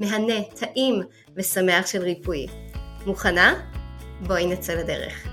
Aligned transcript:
מהנה, 0.00 0.44
טעים 0.60 1.02
ושמח 1.36 1.86
של 1.86 2.02
ריפוי. 2.02 2.46
מוכנה? 3.06 3.54
בואי 4.26 4.46
נצא 4.46 4.74
לדרך. 4.74 5.26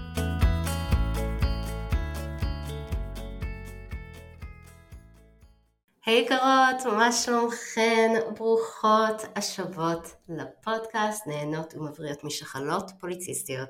היי 6.05 6.19
יקרות, 6.21 6.93
מה 6.97 7.11
שלומכן? 7.11 8.13
ברוכות 8.37 9.21
השבות 9.35 10.15
לפודקאסט 10.29 11.27
נהנות 11.27 11.73
ומבריות 11.75 12.23
משחלות 12.23 12.91
פוליציסטיות. 12.99 13.69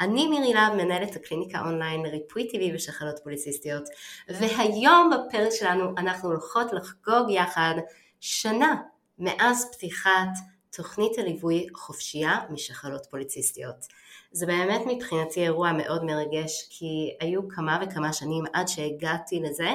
אני 0.00 0.28
מירי 0.28 0.54
להב, 0.54 0.74
מנהלת 0.74 1.16
הקליניקה 1.16 1.60
אונליין 1.60 2.02
לריפוי 2.02 2.48
טבעי 2.48 2.72
בשחלות 2.72 3.20
פוליציסטיות, 3.24 3.88
והיום 4.28 5.10
בפרק 5.10 5.50
שלנו 5.50 5.94
אנחנו 5.98 6.28
הולכות 6.28 6.72
לחגוג 6.72 7.30
יחד 7.30 7.74
שנה 8.20 8.76
מאז 9.18 9.70
פתיחת 9.72 10.28
תוכנית 10.70 11.18
הליווי 11.18 11.66
חופשייה 11.74 12.40
משחלות 12.50 13.06
פוליציסטיות. 13.10 13.86
זה 14.32 14.46
באמת 14.46 14.80
מבחינתי 14.86 15.42
אירוע 15.42 15.72
מאוד 15.72 16.04
מרגש 16.04 16.66
כי 16.70 17.16
היו 17.20 17.48
כמה 17.48 17.78
וכמה 17.82 18.12
שנים 18.12 18.44
עד 18.52 18.68
שהגעתי 18.68 19.40
לזה 19.40 19.68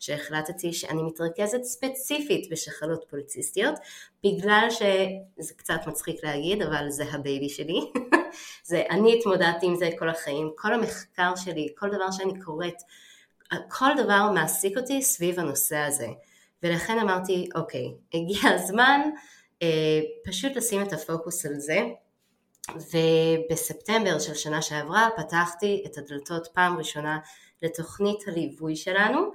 שהחלטתי 0.00 0.72
שאני 0.72 1.02
מתרכזת 1.02 1.62
ספציפית 1.62 2.50
בשחלות 2.50 3.04
פוליציסטיות 3.10 3.74
בגלל 4.24 4.68
שזה 4.70 5.54
קצת 5.56 5.80
מצחיק 5.86 6.24
להגיד 6.24 6.62
אבל 6.62 6.90
זה 6.90 7.04
ה 7.12 7.19
baby 7.19 7.48
שלי 7.48 7.80
זה 8.70 8.82
אני 8.90 9.18
התמודדתי 9.18 9.66
עם 9.66 9.76
זה 9.76 9.90
כל 9.98 10.08
החיים 10.08 10.50
כל 10.56 10.74
המחקר 10.74 11.36
שלי 11.36 11.68
כל 11.78 11.88
דבר 11.88 12.10
שאני 12.10 12.40
קוראת 12.40 12.82
כל 13.68 13.90
דבר 13.96 14.30
מעסיק 14.34 14.78
אותי 14.78 15.02
סביב 15.02 15.40
הנושא 15.40 15.76
הזה 15.76 16.06
ולכן 16.62 16.98
אמרתי, 16.98 17.48
אוקיי, 17.54 17.94
הגיע 18.14 18.50
הזמן 18.54 19.00
אה, 19.62 20.00
פשוט 20.24 20.56
לשים 20.56 20.82
את 20.82 20.92
הפוקוס 20.92 21.46
על 21.46 21.54
זה, 21.54 21.80
ובספטמבר 22.68 24.18
של 24.18 24.34
שנה 24.34 24.62
שעברה 24.62 25.08
פתחתי 25.16 25.84
את 25.86 25.98
הדלתות 25.98 26.48
פעם 26.54 26.78
ראשונה 26.78 27.18
לתוכנית 27.62 28.28
הליווי 28.28 28.76
שלנו, 28.76 29.32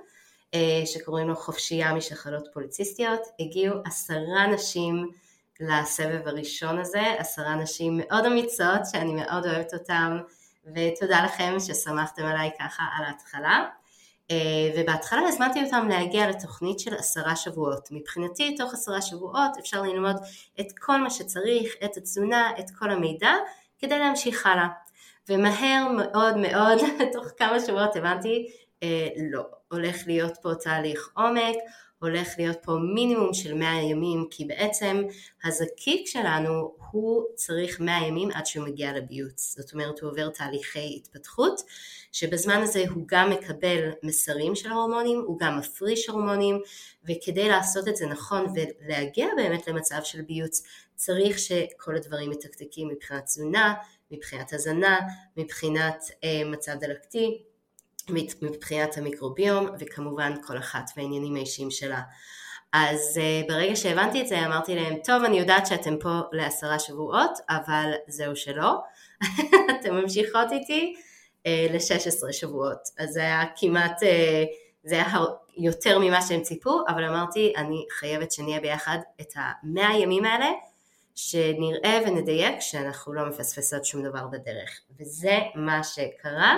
אה, 0.54 0.86
שקוראים 0.86 1.28
לו 1.28 1.36
חופשייה 1.36 1.94
משחלות 1.94 2.48
פוליציסטיות. 2.54 3.22
הגיעו 3.40 3.76
עשרה 3.86 4.48
נשים 4.54 5.12
לסבב 5.60 6.28
הראשון 6.28 6.80
הזה, 6.80 7.04
עשרה 7.18 7.56
נשים 7.56 7.98
מאוד 7.98 8.26
אמיצות 8.26 8.82
שאני 8.92 9.14
מאוד 9.14 9.46
אוהבת 9.46 9.74
אותן, 9.74 10.18
ותודה 10.66 11.26
לכם 11.26 11.56
ששמחתם 11.60 12.26
עליי 12.26 12.52
ככה 12.60 12.84
על 12.98 13.06
ההתחלה. 13.06 13.66
אה, 14.32 14.72
ובהתחלה 14.78 15.22
הזמנתי 15.28 15.64
אותם 15.64 15.88
להגיע 15.90 16.30
לתוכנית 16.30 16.80
של 16.80 16.96
עשרה 16.96 17.36
שבועות. 17.36 17.88
מבחינתי 17.92 18.56
תוך 18.56 18.74
עשרה 18.74 19.02
שבועות 19.02 19.58
אפשר 19.60 19.82
ללמוד 19.82 20.16
את 20.60 20.68
כל 20.80 21.02
מה 21.02 21.10
שצריך, 21.10 21.76
את 21.86 21.98
התזונה, 21.98 22.52
את 22.60 22.66
כל 22.80 22.92
המידע, 22.92 23.34
כדי 23.80 24.00
להמשיך 24.00 24.46
הלאה. 24.46 24.68
ומהר 25.30 25.88
מאוד 25.98 26.38
מאוד, 26.38 26.80
תוך 27.14 27.26
כמה 27.38 27.60
שבועות 27.60 27.96
הבנתי, 27.96 28.48
אה, 28.84 29.08
לא, 29.32 29.44
הולך 29.72 29.96
להיות 30.08 30.38
פה 30.42 30.56
תהליך 30.56 31.10
עומק, 31.14 31.56
הולך 32.06 32.28
להיות 32.38 32.58
פה 32.64 32.72
מינימום 32.94 33.34
של 33.34 33.54
100 33.54 33.82
ימים, 33.82 34.28
כי 34.32 34.46
בעצם 34.46 35.04
הזקיק 35.44 36.08
שלנו 36.08 36.76
הוא 36.92 37.24
צריך 37.36 37.80
100 37.80 38.08
ימים 38.08 38.30
עד 38.34 38.46
שהוא 38.46 38.66
מגיע 38.66 38.94
לביוץ. 38.94 39.56
זאת 39.60 39.74
אומרת, 39.74 40.00
הוא 40.00 40.12
עובר 40.12 40.30
תהליכי 40.30 40.96
התפתחות, 40.96 41.62
שבזמן 42.12 42.62
הזה 42.62 42.84
הוא 42.90 43.04
גם 43.08 43.30
מקבל 43.30 43.90
מסרים 44.04 44.56
של 44.56 44.72
ההורמונים, 44.72 45.24
הוא 45.26 45.40
גם 45.40 45.58
מפריש 45.58 46.10
הורמונים, 46.10 46.62
וכדי 47.04 47.50
לעשות 47.50 47.88
את 47.88 47.96
זה 47.96 48.06
נכון 48.06 48.46
ולהגיע 48.56 49.28
באמת 49.38 49.68
למצב 49.68 50.00
של 50.04 50.22
ביוץ, 50.22 50.64
צריך 50.96 51.40
שכל 51.40 51.96
הדברים 51.96 52.30
מתקתקים 52.30 52.88
מבחינת 52.88 53.26
תזונה, 53.26 53.74
מבחינת 54.12 54.54
הזנה, 54.54 55.00
מבחינת 55.38 56.04
אה, 56.24 56.42
מצב 56.46 56.74
דלקתי, 56.80 57.44
מבחינת 58.42 58.98
המיקרוביום 58.98 59.68
וכמובן 59.80 60.34
כל 60.44 60.58
אחת 60.58 60.90
והעניינים 60.98 61.36
האישיים 61.36 61.72
שלה. 61.72 62.02
אז 62.74 63.20
uh, 63.20 63.48
ברגע 63.48 63.76
שהבנתי 63.76 64.22
את 64.22 64.28
זה 64.28 64.46
אמרתי 64.46 64.76
להם, 64.76 64.96
טוב 65.04 65.24
אני 65.24 65.40
יודעת 65.40 65.68
שאתם 65.68 65.98
פה 66.00 66.20
לעשרה 66.32 66.80
שבועות, 66.80 67.32
אבל 67.50 67.92
זהו 68.08 68.36
שלא, 68.36 68.82
אתם 69.80 69.96
ממשיכות 69.96 70.52
איתי 70.52 70.96
uh, 71.44 71.50
ל-16 71.74 72.32
שבועות. 72.32 72.80
אז 73.00 73.10
זה 73.10 73.20
היה 73.20 73.44
כמעט, 73.56 74.04
uh, 74.04 74.06
זה 74.84 74.96
היה 74.96 75.08
יותר 75.58 76.00
ממה 76.00 76.22
שהם 76.22 76.42
ציפו, 76.42 76.82
אבל 76.88 77.04
אמרתי 77.04 77.54
אני 77.58 77.86
חייבת 77.92 78.32
שנהיה 78.32 78.60
ביחד 78.60 78.98
את 79.22 79.34
המאה 79.36 79.88
הימים 79.88 80.26
האלה, 80.26 80.50
שנראה 81.16 82.00
ונדייק 82.08 82.60
שאנחנו 82.60 83.14
לא 83.14 83.26
מפספסות 83.26 83.86
שום 83.86 84.04
דבר 84.04 84.28
בדרך. 84.28 84.82
וזה 85.00 85.40
מה 85.56 85.84
שקרה. 85.84 86.58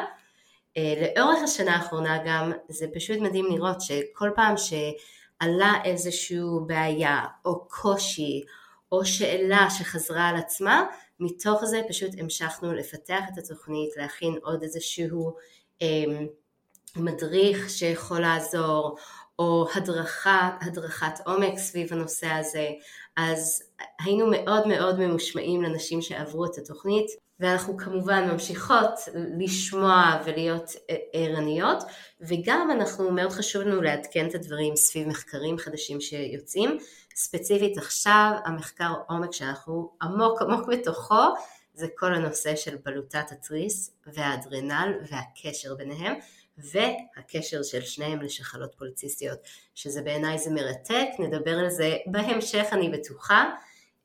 אה, 0.78 1.12
לאורך 1.16 1.44
השנה 1.44 1.76
האחרונה 1.76 2.18
גם 2.26 2.52
זה 2.70 2.86
פשוט 2.94 3.18
מדהים 3.18 3.46
לראות 3.46 3.82
שכל 3.82 4.30
פעם 4.36 4.56
שעלה 4.58 5.74
איזושהי 5.84 6.40
בעיה 6.68 7.22
או 7.46 7.68
קושי 7.68 8.44
או 8.92 9.06
שאלה 9.06 9.68
שחזרה 9.70 10.28
על 10.28 10.36
עצמה, 10.36 10.84
מתוך 11.20 11.66
זה 11.66 11.82
פשוט 11.90 12.12
המשכנו 12.18 12.74
לפתח 12.74 13.22
את 13.34 13.38
התוכנית, 13.38 13.98
להכין 13.98 14.36
עוד 14.44 14.64
איזשהו 14.64 15.36
אה, 15.82 15.88
מדריך 16.96 17.70
שיכול 17.70 18.20
לעזור, 18.20 18.98
או 19.40 19.68
הדרכה, 19.76 20.58
הדרכת 20.62 21.20
עומק 21.26 21.58
סביב 21.58 21.94
הנושא 21.94 22.28
הזה, 22.28 22.70
אז 23.18 23.64
היינו 24.00 24.28
מאוד 24.32 24.68
מאוד 24.68 25.00
ממושמעים 25.00 25.62
לנשים 25.62 26.02
שעברו 26.02 26.46
את 26.46 26.58
התוכנית, 26.58 27.27
ואנחנו 27.40 27.78
כמובן 27.78 28.30
ממשיכות 28.31 29.00
לשמוע 29.40 30.22
ולהיות 30.25 30.72
ערניות, 31.14 31.84
וגם 32.22 32.72
אנחנו, 32.72 33.12
מאוד 33.12 33.31
חשוב 33.31 33.62
לנו 33.62 33.81
לעדכן 33.81 34.28
את 34.30 34.36
הדברים 34.36 34.75
סביב 34.75 35.08
מחקרים 35.08 35.58
חדשים 35.58 36.02
שיוצאים. 36.02 36.78
ספציפית 37.16 37.78
עכשיו, 37.78 38.32
המחקר 38.46 38.94
עומק 39.09 39.34
שאנחנו 39.34 39.91
עמוק 40.02 40.41
עמוק 40.41 40.67
בתוכו, 40.67 41.23
זה 41.73 41.88
כל 41.96 42.14
הנושא 42.14 42.56
של 42.56 42.78
בלוטת 42.85 43.32
התריס 43.32 43.91
והאדרנל 44.08 44.94
והקשר 45.11 45.76
ביניהם, 45.76 46.16
והקשר 46.58 47.64
של 47.64 47.82
שניהם 47.82 48.22
לשחלות 48.22 48.76
פוליציסטיות, 48.78 49.40
שזה 49.76 50.02
בעיניי 50.02 50.38
זה 50.38 50.52
מרתק, 50.52 51.08
נדבר 51.20 51.58
על 51.59 51.70
זה 51.70 51.97
בהמשך 52.06 52.66
אני 52.72 52.90
בטוחה, 52.90 53.46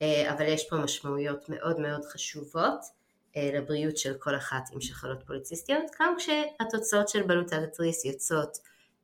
אה, 0.01 0.33
אבל 0.33 0.45
יש 0.45 0.69
פה 0.69 0.75
משמעויות 0.75 1.49
מאוד 1.49 1.79
מאוד 1.79 2.05
חשובות. 2.05 3.02
אה, 3.37 3.49
לבריאות 3.53 3.97
של 3.97 4.13
כל 4.19 4.35
אחת 4.35 4.63
עם 4.73 4.81
שחלות 4.81 5.23
פוליציסטיות, 5.27 5.83
גם 6.01 6.15
כשהתוצאות 6.17 7.09
של 7.09 7.23
בלוטת 7.23 7.59
התריס 7.63 8.05
יוצאות 8.05 8.57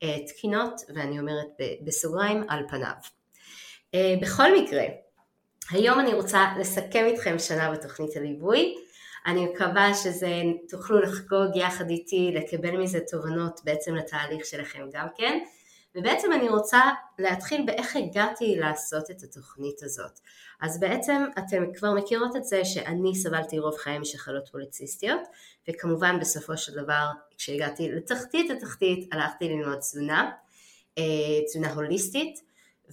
אה, 0.04 0.18
תקינות, 0.28 0.82
ואני 0.96 1.20
אומרת 1.20 1.48
בסוגריים 1.82 2.44
על 2.50 2.64
פניו. 2.68 2.94
אה, 3.96 4.16
בכל 4.22 4.58
מקרה, 4.58 4.84
היום 5.72 6.00
אני 6.00 6.14
רוצה 6.14 6.46
לסכם 6.60 7.06
איתכם 7.06 7.40
שנה 7.40 7.72
בתוכנית 7.72 8.18
הליווי. 8.18 8.76
אני 9.26 9.46
מקווה 9.46 9.94
שזה 9.94 10.34
תוכלו 10.70 11.02
לחגוג 11.02 11.56
יחד 11.56 11.90
איתי, 11.90 12.32
לקבל 12.34 12.78
מזה 12.78 13.00
תובנות 13.12 13.62
בעצם 13.64 13.96
לתהליך 13.96 14.46
שלכם 14.46 14.90
גם 14.94 15.08
כן. 15.18 15.40
ובעצם 15.96 16.32
אני 16.34 16.50
רוצה 16.50 16.80
להתחיל 17.20 17.66
באיך 17.66 17.96
הגעתי 17.96 18.56
לעשות 18.56 19.12
את 19.12 19.24
התוכנית 19.24 19.84
הזאת. 19.84 20.20
אז 20.62 20.80
בעצם 20.80 21.24
אתם 21.38 21.64
כבר 21.74 21.94
מכירות 21.94 22.36
את 22.36 22.44
זה 22.44 22.66
שאני 22.66 23.16
סבלתי 23.16 23.60
רוב 23.60 23.78
חיי 23.78 24.00
משחלות 24.00 24.50
פוליציסטיות, 24.52 25.22
וכמובן 25.70 26.20
בסופו 26.20 26.58
של 26.58 26.74
דבר 26.84 27.06
כשהגעתי 27.38 27.92
לתחתית 27.92 28.52
התחתית 28.52 29.14
הלכתי 29.14 29.50
ללמוד 29.50 29.80
תזונה, 29.80 30.32
אה, 30.98 31.04
תזונה 31.46 31.74
הוליסטית, 31.74 32.50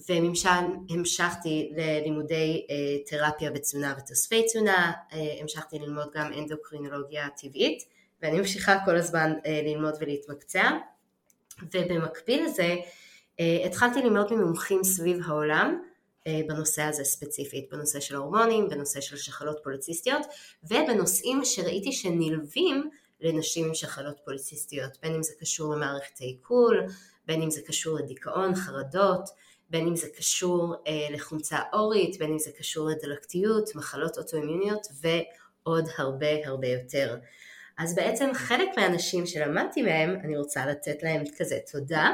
ומשם 0.09 0.73
המשכתי 0.89 1.73
ללימודי 1.75 2.65
אה, 2.69 2.75
תרפיה 3.05 3.51
ותזונה 3.55 3.95
ותוספי 3.97 4.43
תזונה, 4.43 4.91
אה, 5.13 5.41
המשכתי 5.41 5.79
ללמוד 5.79 6.07
גם 6.13 6.33
אנדוקרינולוגיה 6.33 7.27
טבעית, 7.37 7.83
ואני 8.21 8.37
ממשיכה 8.37 8.77
כל 8.85 8.95
הזמן 8.95 9.33
ללמוד 9.63 9.93
ולהתמקצע. 9.99 10.69
ובמקביל 11.73 12.45
לזה 12.45 12.75
אה, 13.39 13.65
התחלתי 13.65 14.01
ללמוד 14.01 14.33
ממומחים 14.33 14.83
סביב 14.83 15.17
העולם 15.25 15.81
אה, 16.27 16.41
בנושא 16.47 16.81
הזה 16.81 17.03
ספציפית, 17.03 17.69
בנושא 17.71 17.99
של 17.99 18.15
ההורמונים, 18.15 18.69
בנושא 18.69 19.01
של 19.01 19.17
שחלות 19.17 19.59
פוליציסטיות 19.63 20.25
ובנושאים 20.63 21.45
שראיתי 21.45 21.91
שנלווים 21.91 22.89
לנשים 23.21 23.65
עם 23.65 23.73
שחלות 23.73 24.19
פוליציסטיות, 24.25 24.97
בין 25.03 25.13
אם 25.13 25.23
זה 25.23 25.33
קשור 25.39 25.75
למערכת 25.75 26.21
העיכול, 26.21 26.85
בין 27.25 27.41
אם 27.41 27.51
זה 27.51 27.61
קשור 27.61 27.97
לדיכאון, 27.99 28.55
חרדות, 28.55 29.29
בין 29.69 29.87
אם 29.87 29.95
זה 29.95 30.07
קשור 30.17 30.75
אה, 30.87 31.07
לחומצה 31.11 31.59
אורית, 31.73 32.19
בין 32.19 32.31
אם 32.31 32.39
זה 32.39 32.51
קשור 32.57 32.89
לדלקתיות, 32.89 33.75
מחלות 33.75 34.17
אוטואימיוניות 34.17 34.87
ועוד 35.01 35.85
הרבה 35.97 36.47
הרבה 36.47 36.67
יותר. 36.67 37.17
אז 37.77 37.95
בעצם 37.95 38.29
חלק 38.33 38.69
מהאנשים 38.77 39.25
שלמדתי 39.25 39.81
מהם, 39.81 40.15
אני 40.23 40.37
רוצה 40.37 40.65
לתת 40.65 41.03
להם 41.03 41.23
כזה 41.37 41.59
תודה. 41.71 42.09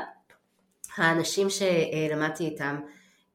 האנשים 0.98 1.48
שלמדתי 1.50 2.46
איתם 2.46 2.80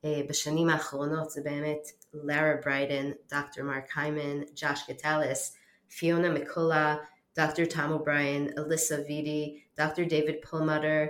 אה, 0.04 0.20
בשנים 0.28 0.68
האחרונות 0.68 1.30
זה 1.30 1.40
באמת 1.44 1.88
לארה 2.14 2.54
בריידן, 2.64 3.10
דוקטור 3.30 3.64
מרק 3.64 3.90
היימן, 3.96 4.40
ג'וש 4.56 4.82
גיטליס, 4.90 5.56
פיונה 5.98 6.30
מקולה, 6.30 6.96
דוקטור 7.38 7.64
תום 7.64 7.92
אובריין, 7.92 8.48
אליסה 8.58 8.96
ויטי, 9.08 9.60
דוקטור 9.76 10.04
דיוויד 10.04 10.36
פרלמוטר, 10.50 11.04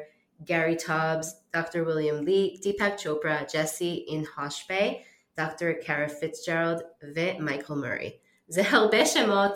גארי 0.44 0.76
טאובס, 0.86 1.44
דוקטור 1.56 1.82
וויליאם 1.82 2.24
לי, 2.24 2.56
דיפק 2.62 2.92
צ'ופרה, 2.96 3.42
ג'סי 3.54 4.06
אינשוספה, 4.08 5.02
דוקטור 5.40 5.68
קארה 5.86 6.08
פיטסג'רלד 6.20 6.82
ומייקל 7.14 7.74
מורי. 7.74 8.16
זה 8.48 8.62
הרבה 8.70 9.06
שמות 9.06 9.52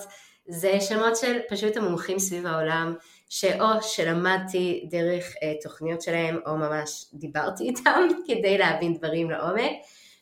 זה 0.49 0.81
שמות 0.81 1.17
של 1.17 1.39
פשוט 1.49 1.77
המומחים 1.77 2.19
סביב 2.19 2.47
העולם, 2.47 2.95
שאו 3.29 3.83
שלמדתי 3.83 4.89
דרך 4.91 5.35
אה, 5.43 5.53
תוכניות 5.63 6.03
שלהם, 6.03 6.39
או 6.47 6.57
ממש 6.57 7.07
דיברתי 7.15 7.65
איתם 7.65 8.09
כדי 8.27 8.59
להבין 8.59 8.95
דברים 8.99 9.31
לעומק, 9.31 9.73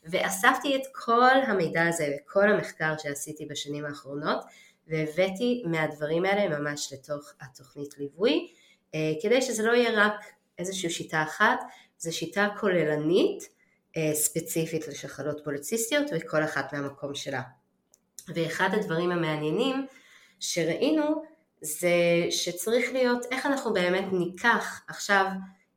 ואספתי 0.05 0.77
את 0.77 0.83
כל 0.93 1.41
המידע 1.47 1.87
הזה 1.87 2.17
וכל 2.17 2.51
המחקר 2.51 2.95
שעשיתי 2.99 3.47
בשנים 3.47 3.85
האחרונות, 3.85 4.45
והבאתי 4.87 5.63
מהדברים 5.67 6.25
האלה 6.25 6.59
ממש 6.59 6.93
לתוך 6.93 7.33
התוכנית 7.41 7.99
ליווי, 7.99 8.53
אה, 8.95 9.13
כדי 9.23 9.43
שזה 9.43 9.63
לא 9.63 9.73
יהיה 9.73 10.07
רק 10.07 10.25
איזושהי 10.59 10.91
שיטה 10.91 11.23
אחת, 11.23 11.61
זו 11.99 12.17
שיטה 12.17 12.49
כוללנית 12.61 13.49
אה, 13.97 14.15
ספציפית 14.15 14.89
לשחלות 14.89 15.41
פוליציסטיות 15.45 16.07
וכל 16.13 16.45
אחת 16.45 16.73
מהמקום 16.73 17.15
שלה. 17.15 17.43
ואחד 18.35 18.69
הדברים 18.73 19.11
המעניינים 19.11 19.87
שראינו 20.41 21.23
זה 21.61 21.91
שצריך 22.31 22.93
להיות 22.93 23.27
איך 23.31 23.47
אנחנו 23.47 23.73
באמת 23.73 24.05
ניקח 24.13 24.81
עכשיו 24.89 25.27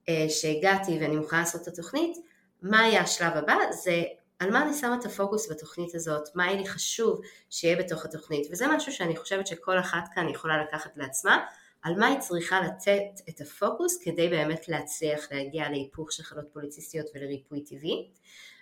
אה, 0.09 0.25
שהגעתי 0.29 0.97
ואני 1.01 1.15
מוכנה 1.15 1.39
לעשות 1.39 1.61
את 1.61 1.67
התוכנית, 1.67 2.17
מה 2.61 2.87
יהיה 2.87 3.01
השלב 3.01 3.33
הבא? 3.37 3.55
זה 3.71 4.03
על 4.39 4.51
מה 4.51 4.61
אני 4.63 4.73
שמה 4.73 4.97
את 4.99 5.05
הפוקוס 5.05 5.51
בתוכנית 5.51 5.95
הזאת, 5.95 6.29
מה 6.35 6.45
יהיה 6.45 6.57
לי 6.57 6.67
חשוב 6.67 7.21
שיהיה 7.49 7.75
בתוך 7.75 8.05
התוכנית, 8.05 8.47
וזה 8.51 8.67
משהו 8.67 8.91
שאני 8.91 9.17
חושבת 9.17 9.47
שכל 9.47 9.79
אחת 9.79 10.03
כאן 10.15 10.29
יכולה 10.29 10.63
לקחת 10.63 10.91
לעצמה, 10.95 11.45
על 11.81 11.95
מה 11.99 12.07
היא 12.07 12.19
צריכה 12.19 12.61
לתת 12.61 13.29
את 13.29 13.41
הפוקוס 13.41 13.99
כדי 14.03 14.29
באמת 14.29 14.67
להצליח 14.67 15.31
להגיע 15.31 15.69
להיפוך 15.69 16.11
של 16.11 16.23
חלות 16.23 16.45
פוליציסטיות 16.53 17.05
ולריפוי 17.15 17.63
טבעי. 17.63 18.09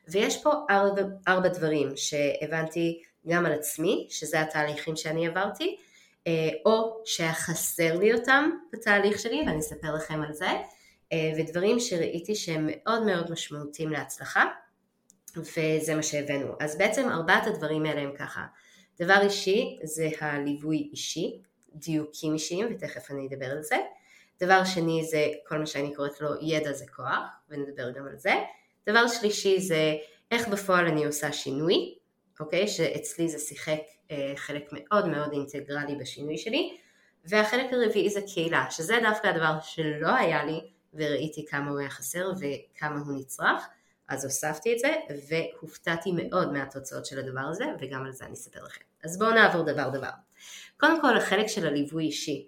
ויש 0.07 0.43
פה 0.43 0.53
ארבע, 0.69 1.01
ארבע 1.27 1.47
דברים 1.47 1.89
שהבנתי 1.95 3.01
גם 3.27 3.45
על 3.45 3.53
עצמי, 3.53 4.07
שזה 4.09 4.41
התהליכים 4.41 4.95
שאני 4.95 5.27
עברתי, 5.27 5.77
או 6.65 7.01
שהיה 7.05 7.33
חסר 7.33 7.99
לי 7.99 8.13
אותם 8.13 8.49
בתהליך 8.73 9.19
שלי 9.19 9.43
ואני 9.47 9.59
אספר 9.59 9.95
לכם 9.95 10.21
על 10.21 10.33
זה 10.33 10.49
אה, 11.13 11.31
ודברים 11.37 11.79
שראיתי 11.79 12.35
שהם 12.35 12.69
מאוד 12.71 13.03
מאוד 13.03 13.31
משמעותיים 13.31 13.89
להצלחה 13.89 14.45
וזה 15.37 15.95
מה 15.95 16.03
שהבאנו. 16.03 16.53
אז 16.59 16.77
בעצם 16.77 17.09
ארבעת 17.09 17.47
הדברים 17.47 17.85
האלה 17.85 18.01
הם 18.01 18.11
ככה 18.17 18.45
דבר 18.99 19.17
אישי 19.21 19.79
זה 19.83 20.09
הליווי 20.19 20.89
אישי, 20.91 21.41
דיוקים 21.73 22.33
אישיים 22.33 22.67
ותכף 22.71 23.11
אני 23.11 23.27
אדבר 23.27 23.45
על 23.45 23.63
זה 23.63 23.75
דבר 24.39 24.63
שני 24.63 25.03
זה 25.05 25.27
כל 25.47 25.57
מה 25.57 25.65
שאני 25.65 25.95
קוראת 25.95 26.21
לו 26.21 26.29
ידע 26.41 26.73
זה 26.73 26.85
כוח 26.95 27.39
ונדבר 27.49 27.91
גם 27.91 28.07
על 28.07 28.17
זה 28.17 28.33
דבר 28.89 29.07
שלישי 29.07 29.59
זה 29.59 29.95
איך 30.31 30.47
בפועל 30.47 30.87
אני 30.87 31.05
עושה 31.05 31.31
שינוי 31.31 31.95
אוקיי? 32.39 32.67
שאצלי 32.67 33.29
זה 33.29 33.39
שיחק 33.39 33.71
אה, 33.71 33.75
חלק 34.35 34.69
מאוד 34.71 35.07
מאוד 35.07 35.31
אינטגרלי 35.31 35.95
בשינוי 35.95 36.37
שלי. 36.37 36.77
והחלק 37.25 37.73
הרביעי 37.73 38.09
זה 38.09 38.19
קהילה, 38.33 38.65
שזה 38.71 38.99
דווקא 39.03 39.27
הדבר 39.27 39.59
שלא 39.61 40.15
היה 40.15 40.45
לי 40.45 40.59
וראיתי 40.93 41.45
כמה 41.45 41.69
הוא 41.69 41.79
היה 41.79 41.89
חסר 41.89 42.31
וכמה 42.39 42.99
הוא 42.99 43.19
נצרך, 43.19 43.67
אז 44.07 44.25
הוספתי 44.25 44.73
את 44.73 44.79
זה 44.79 44.95
והופתעתי 45.29 46.11
מאוד 46.11 46.53
מהתוצאות 46.53 47.05
של 47.05 47.19
הדבר 47.19 47.41
הזה 47.41 47.65
וגם 47.79 48.05
על 48.05 48.11
זה 48.11 48.25
אני 48.25 48.33
אספר 48.33 48.63
לכם. 48.63 48.81
אז 49.03 49.19
בואו 49.19 49.31
נעבור 49.31 49.63
דבר 49.63 49.89
דבר. 49.89 50.09
קודם 50.77 51.01
כל 51.01 51.17
החלק 51.17 51.47
של 51.47 51.67
הליווי 51.67 52.05
אישי. 52.05 52.47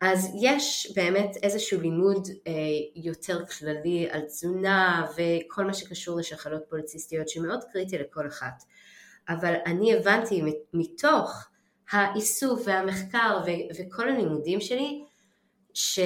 אז 0.00 0.30
יש 0.42 0.92
באמת 0.96 1.36
איזשהו 1.42 1.80
לימוד 1.80 2.28
אה, 2.46 2.52
יותר 2.94 3.46
כללי 3.46 4.08
על 4.10 4.20
תזונה 4.20 5.06
וכל 5.16 5.64
מה 5.64 5.74
שקשור 5.74 6.18
לשחלות 6.18 6.62
פוליציסטיות 6.68 7.28
שמאוד 7.28 7.64
קריטי 7.72 7.98
לכל 7.98 8.26
אחת. 8.26 8.62
אבל 9.28 9.54
אני 9.66 9.94
הבנתי 9.94 10.42
מתוך 10.72 11.48
האיסוף 11.90 12.62
והמחקר 12.66 13.40
ו- 13.46 13.78
וכל 13.78 14.08
הלימודים 14.08 14.60
שלי, 14.60 15.04
ש... 15.74 16.00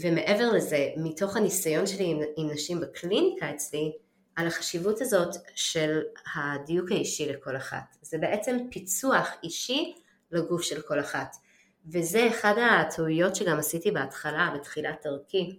ומעבר 0.00 0.52
לזה, 0.52 0.88
מתוך 0.96 1.36
הניסיון 1.36 1.86
שלי 1.86 2.04
עם, 2.04 2.18
עם 2.36 2.50
נשים 2.50 2.80
בקליניקה 2.80 3.50
אצלי, 3.50 3.92
על 4.36 4.46
החשיבות 4.46 5.00
הזאת 5.00 5.34
של 5.54 6.00
הדיוק 6.34 6.90
האישי 6.90 7.32
לכל 7.32 7.56
אחת. 7.56 7.96
זה 8.02 8.18
בעצם 8.18 8.58
פיצוח 8.70 9.30
אישי 9.42 9.94
לגוף 10.32 10.62
של 10.62 10.82
כל 10.82 11.00
אחת. 11.00 11.36
וזה 11.86 12.28
אחד 12.28 12.54
הטעויות 12.58 13.36
שגם 13.36 13.58
עשיתי 13.58 13.90
בהתחלה, 13.90 14.54
בתחילת 14.54 14.96
דרכי. 15.04 15.58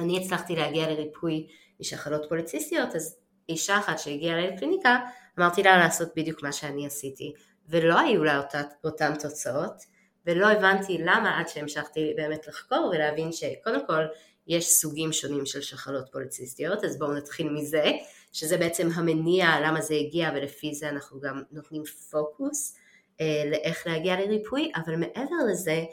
אני 0.00 0.24
הצלחתי 0.24 0.56
להגיע 0.56 0.90
לריפוי 0.90 1.46
משחלות 1.80 2.28
פוליציסטיות, 2.28 2.96
אז 2.96 3.16
אישה 3.48 3.78
אחת 3.78 3.98
שהגיעה 3.98 4.40
לקליניקה, 4.40 4.98
אמרתי 5.38 5.62
לה 5.62 5.78
לעשות 5.78 6.08
בדיוק 6.16 6.42
מה 6.42 6.52
שאני 6.52 6.86
עשיתי, 6.86 7.32
ולא 7.68 7.98
היו 7.98 8.24
לה 8.24 8.38
אותה, 8.38 8.62
אותן 8.84 9.12
תוצאות, 9.14 9.82
ולא 10.26 10.46
הבנתי 10.46 10.98
למה 10.98 11.38
עד 11.38 11.48
שהמשכתי 11.48 12.12
באמת 12.16 12.46
לחקור 12.46 12.90
ולהבין 12.94 13.32
שקודם 13.32 13.86
כל 13.86 14.02
יש 14.46 14.68
סוגים 14.68 15.12
שונים 15.12 15.46
של 15.46 15.60
שחלות 15.60 16.08
פוליציסטיות, 16.12 16.84
אז 16.84 16.98
בואו 16.98 17.12
נתחיל 17.12 17.48
מזה, 17.48 17.90
שזה 18.32 18.58
בעצם 18.58 18.88
המניע 18.94 19.60
למה 19.60 19.80
זה 19.80 19.94
הגיע 19.94 20.30
ולפי 20.34 20.74
זה 20.74 20.88
אנחנו 20.88 21.20
גם 21.20 21.42
נותנים 21.50 21.82
פוקוס 22.10 22.76
אה, 23.20 23.42
לאיך 23.50 23.86
להגיע 23.86 24.20
לריפוי, 24.20 24.72
אבל 24.76 24.96
מעבר 24.96 25.36
לזה 25.50 25.84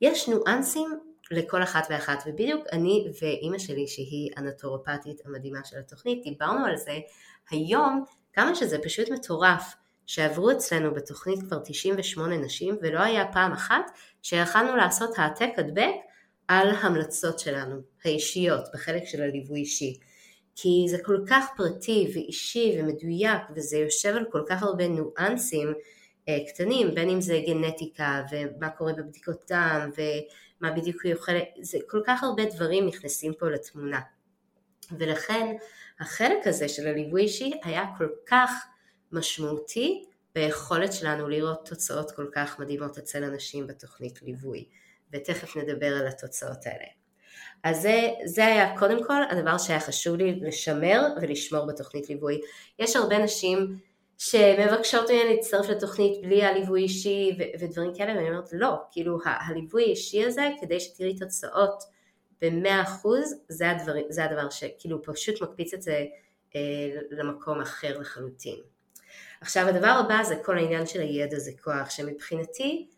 יש 0.00 0.28
ניואנסים 0.28 0.98
לכל 1.30 1.62
אחת 1.62 1.86
ואחת, 1.90 2.22
ובדיוק 2.26 2.64
אני 2.72 3.06
ואימא 3.22 3.58
שלי 3.58 3.86
שהיא 3.86 4.30
הנטורופטית 4.36 5.26
המדהימה 5.26 5.64
של 5.64 5.78
התוכנית 5.78 6.22
דיברנו 6.22 6.64
על 6.64 6.76
זה 6.76 6.98
היום 7.50 8.04
כמה 8.36 8.54
שזה 8.54 8.78
פשוט 8.78 9.08
מטורף 9.10 9.74
שעברו 10.06 10.50
אצלנו 10.50 10.94
בתוכנית 10.94 11.38
כבר 11.40 11.58
98 11.64 12.36
נשים 12.36 12.76
ולא 12.82 13.00
היה 13.00 13.24
פעם 13.32 13.52
אחת 13.52 13.90
שיכלנו 14.22 14.76
לעשות 14.76 15.18
העתק 15.18 15.50
הדבק 15.56 15.94
על 16.48 16.68
המלצות 16.68 17.38
שלנו, 17.38 17.76
האישיות, 18.04 18.60
בחלק 18.74 19.04
של 19.04 19.22
הליווי 19.22 19.60
אישי. 19.60 19.98
כי 20.56 20.86
זה 20.90 20.98
כל 21.04 21.18
כך 21.26 21.46
פרטי 21.56 22.10
ואישי 22.14 22.76
ומדויק 22.78 23.42
וזה 23.54 23.76
יושב 23.76 24.14
על 24.16 24.24
כל 24.32 24.42
כך 24.48 24.62
הרבה 24.62 24.88
ניואנסים 24.88 25.74
אה, 26.28 26.38
קטנים, 26.48 26.94
בין 26.94 27.10
אם 27.10 27.20
זה 27.20 27.40
גנטיקה 27.46 28.22
ומה 28.30 28.70
קורה 28.70 28.92
בבדיקות 28.92 29.44
דם 29.52 29.90
ומה 29.98 30.72
בדיוק 30.72 31.04
היא 31.04 31.14
אוכלת, 31.14 31.44
זה 31.60 31.78
כל 31.88 32.00
כך 32.06 32.22
הרבה 32.22 32.44
דברים 32.44 32.86
נכנסים 32.86 33.32
פה 33.38 33.50
לתמונה. 33.50 34.00
ולכן 34.98 35.56
החלק 36.00 36.46
הזה 36.46 36.68
של 36.68 36.86
הליווי 36.86 37.22
אישי 37.22 37.52
היה 37.64 37.84
כל 37.98 38.08
כך 38.26 38.50
משמעותי 39.12 40.04
ביכולת 40.34 40.92
שלנו 40.92 41.28
לראות 41.28 41.68
תוצאות 41.68 42.10
כל 42.10 42.26
כך 42.32 42.58
מדהימות 42.58 42.98
אצל 42.98 43.24
אנשים 43.24 43.66
בתוכנית 43.66 44.22
ליווי, 44.22 44.64
ותכף 45.12 45.56
נדבר 45.56 45.96
על 45.96 46.06
התוצאות 46.06 46.66
האלה. 46.66 46.86
אז 47.64 47.82
זה, 47.82 48.08
זה 48.24 48.46
היה 48.46 48.78
קודם 48.78 49.04
כל 49.04 49.22
הדבר 49.30 49.58
שהיה 49.58 49.80
חשוב 49.80 50.16
לי 50.16 50.40
לשמר 50.40 51.02
ולשמור 51.22 51.66
בתוכנית 51.66 52.08
ליווי. 52.08 52.40
יש 52.78 52.96
הרבה 52.96 53.18
נשים 53.18 53.78
שמבקשות 54.18 55.10
ממני 55.10 55.34
להצטרף 55.34 55.68
לתוכנית 55.68 56.22
בלי 56.22 56.44
הליווי 56.44 56.82
אישי 56.82 57.36
ו- 57.38 57.64
ודברים 57.64 57.94
כאלה, 57.94 58.12
ואני 58.14 58.28
אומרת 58.30 58.48
לא, 58.52 58.74
כאילו 58.92 59.18
ה- 59.24 59.48
הליווי 59.48 59.82
האישי 59.84 60.24
הזה, 60.24 60.50
כדי 60.60 60.80
שתראי 60.80 61.16
תוצאות 61.18 61.95
ב-100% 62.42 63.08
זה, 63.48 63.70
הדבר, 63.70 63.92
זה 64.08 64.24
הדבר 64.24 64.50
שכאילו 64.50 65.02
פשוט 65.02 65.42
מקפיץ 65.42 65.74
את 65.74 65.82
זה 65.82 66.04
אה, 66.56 66.60
למקום 67.10 67.60
אחר 67.60 67.98
לחלוטין. 67.98 68.58
עכשיו 69.40 69.68
הדבר 69.68 70.02
הבא 70.04 70.22
זה 70.22 70.36
כל 70.44 70.58
העניין 70.58 70.86
של 70.86 71.00
הידע 71.00 71.38
זה 71.38 71.50
כוח, 71.62 71.90
שמבחינתי 71.90 72.88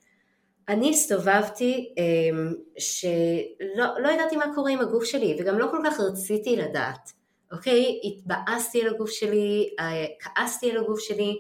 אני 0.69 0.91
הסתובבתי 0.91 1.95
אמ, 1.99 2.55
שלא 2.79 3.87
לא 3.99 4.09
ידעתי 4.09 4.37
מה 4.37 4.45
קורה 4.55 4.71
עם 4.71 4.81
הגוף 4.81 5.05
שלי 5.05 5.37
וגם 5.41 5.59
לא 5.59 5.67
כל 5.71 5.79
כך 5.85 6.01
רציתי 6.01 6.57
לדעת, 6.57 7.13
אוקיי? 7.53 8.01
התבאסתי 8.05 8.83
על 8.83 8.95
הגוף 8.95 9.11
שלי, 9.11 9.75
אה, 9.81 10.07
כעסתי 10.21 10.71
על 10.71 10.77
הגוף 10.77 11.01
שלי 11.01 11.39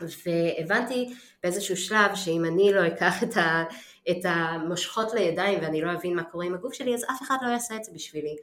והבנתי 0.00 1.14
באיזשהו 1.42 1.76
שלב 1.76 2.14
שאם 2.14 2.44
אני 2.44 2.72
לא 2.72 2.86
אקח 2.86 3.22
את, 3.22 3.36
ה, 3.36 3.64
את 4.10 4.24
המושכות 4.24 5.12
לידיים 5.12 5.58
ואני 5.62 5.80
לא 5.80 5.92
אבין 5.92 6.16
מה 6.16 6.24
קורה 6.24 6.46
עם 6.46 6.54
הגוף 6.54 6.74
שלי 6.74 6.94
אז 6.94 7.04
אף 7.04 7.22
אחד 7.22 7.36
לא 7.42 7.48
יעשה 7.48 7.76
את 7.76 7.84
זה 7.84 7.92
בשבילי 7.94 8.36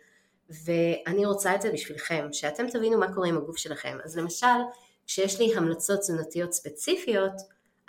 ואני 0.50 1.26
רוצה 1.26 1.56
את 1.56 1.62
זה 1.62 1.72
בשבילכם, 1.72 2.28
שאתם 2.32 2.70
תבינו 2.70 2.98
מה 2.98 3.14
קורה 3.14 3.28
עם 3.28 3.38
הגוף 3.38 3.58
שלכם. 3.58 3.98
אז 4.04 4.18
למשל, 4.18 4.48
כשיש 5.08 5.40
לי 5.40 5.56
המלצות 5.56 6.00
תזונתיות 6.00 6.54
ספציפיות, 6.54 7.34